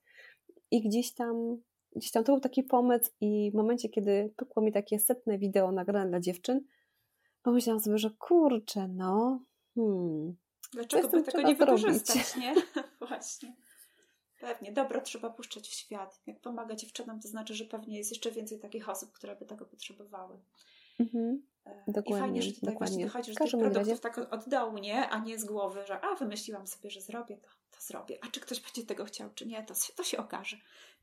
[0.71, 1.61] i gdzieś tam,
[1.95, 5.71] gdzieś tam to był taki pomysł i w momencie, kiedy pykło mi takie setne wideo
[5.71, 6.61] nagrane dla dziewczyn,
[7.43, 9.43] pomyślałam sobie, że kurczę, no,
[9.75, 10.35] hmm,
[10.73, 12.55] Dlaczego by tego nie wykorzystać, nie?
[13.07, 13.55] Właśnie.
[14.39, 14.71] Pewnie.
[14.71, 16.21] Dobro trzeba puszczać w świat.
[16.27, 19.65] Jak pomaga dziewczynom, to znaczy, że pewnie jest jeszcze więcej takich osób, które by tego
[19.65, 20.39] potrzebowały.
[20.99, 21.43] mhm.
[21.65, 22.95] E, I Dokładnie, fajnie, że tutaj dokładnie.
[22.95, 25.09] właśnie dochodzisz do tych każdym razie- produktów tak od- dołu, nie?
[25.09, 28.17] A nie z głowy, że a, wymyśliłam sobie, że zrobię to, to zrobię.
[28.21, 30.57] A czy ktoś będzie tego chciał, czy nie, to, to się okaże.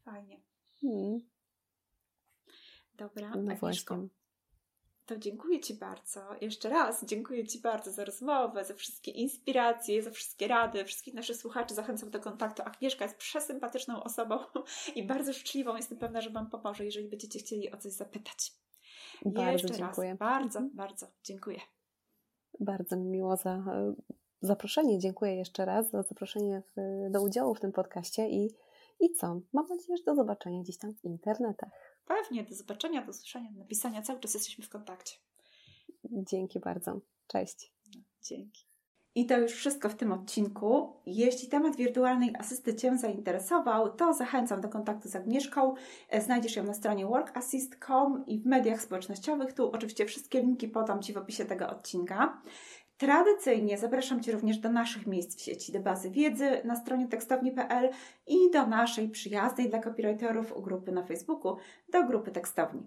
[0.05, 0.41] Fajnie.
[0.85, 1.21] Hmm,
[2.97, 4.09] Dobra, no Agnieszko, właśnie.
[5.07, 6.21] To dziękuję Ci bardzo.
[6.41, 10.85] Jeszcze raz dziękuję Ci bardzo za rozmowę, za wszystkie inspiracje, za wszystkie rady.
[10.85, 12.63] Wszystkich naszych słuchaczy zachęcam do kontaktu.
[12.63, 14.39] Agnieszka jest przesympatyczną osobą
[14.97, 15.77] i bardzo życzliwą.
[15.77, 18.53] Jestem pewna, że Wam pomoże, jeżeli będziecie chcieli o coś zapytać.
[19.25, 20.11] Bardzo Jeszcze dziękuję.
[20.11, 21.61] raz bardzo, bardzo dziękuję.
[22.61, 23.95] Bardzo mi miło za e,
[24.41, 24.99] zaproszenie.
[24.99, 26.63] Dziękuję jeszcze raz za zaproszenie
[27.11, 28.51] do udziału w tym podcaście i,
[29.01, 29.41] i co?
[29.53, 31.71] Mam nadzieję, że do zobaczenia gdzieś tam w internetach.
[32.07, 34.03] Pewnie, do zobaczenia, do usłyszenia, do napisania.
[34.03, 35.17] Cały czas jesteśmy w kontakcie.
[36.05, 37.01] Dzięki bardzo.
[37.27, 37.73] Cześć.
[38.23, 38.67] Dzięki.
[39.17, 40.93] I to już wszystko w tym odcinku.
[41.07, 45.75] Jeśli temat wirtualnej asysty Cię zainteresował, to zachęcam do kontaktu z Agnieszką.
[46.09, 49.53] E, Znajdziesz ją na stronie workassist.com i w mediach społecznościowych.
[49.53, 52.43] Tu oczywiście wszystkie linki podam Ci w opisie tego odcinka.
[52.97, 57.91] Tradycyjnie zapraszam Cię również do naszych miejsc w sieci, do bazy wiedzy na stronie tekstowni.pl
[58.27, 61.57] i do naszej przyjaznej dla copywriterów grupy na Facebooku,
[61.89, 62.83] do grupy tekstowni.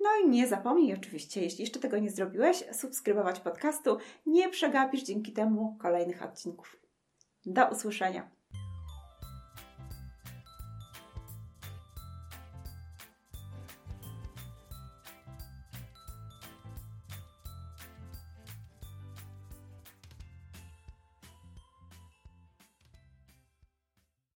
[0.00, 3.96] No i nie zapomnij oczywiście, jeśli jeszcze tego nie zrobiłeś, subskrybować podcastu.
[4.26, 6.76] Nie przegapisz dzięki temu kolejnych odcinków.
[7.46, 8.30] Do usłyszenia.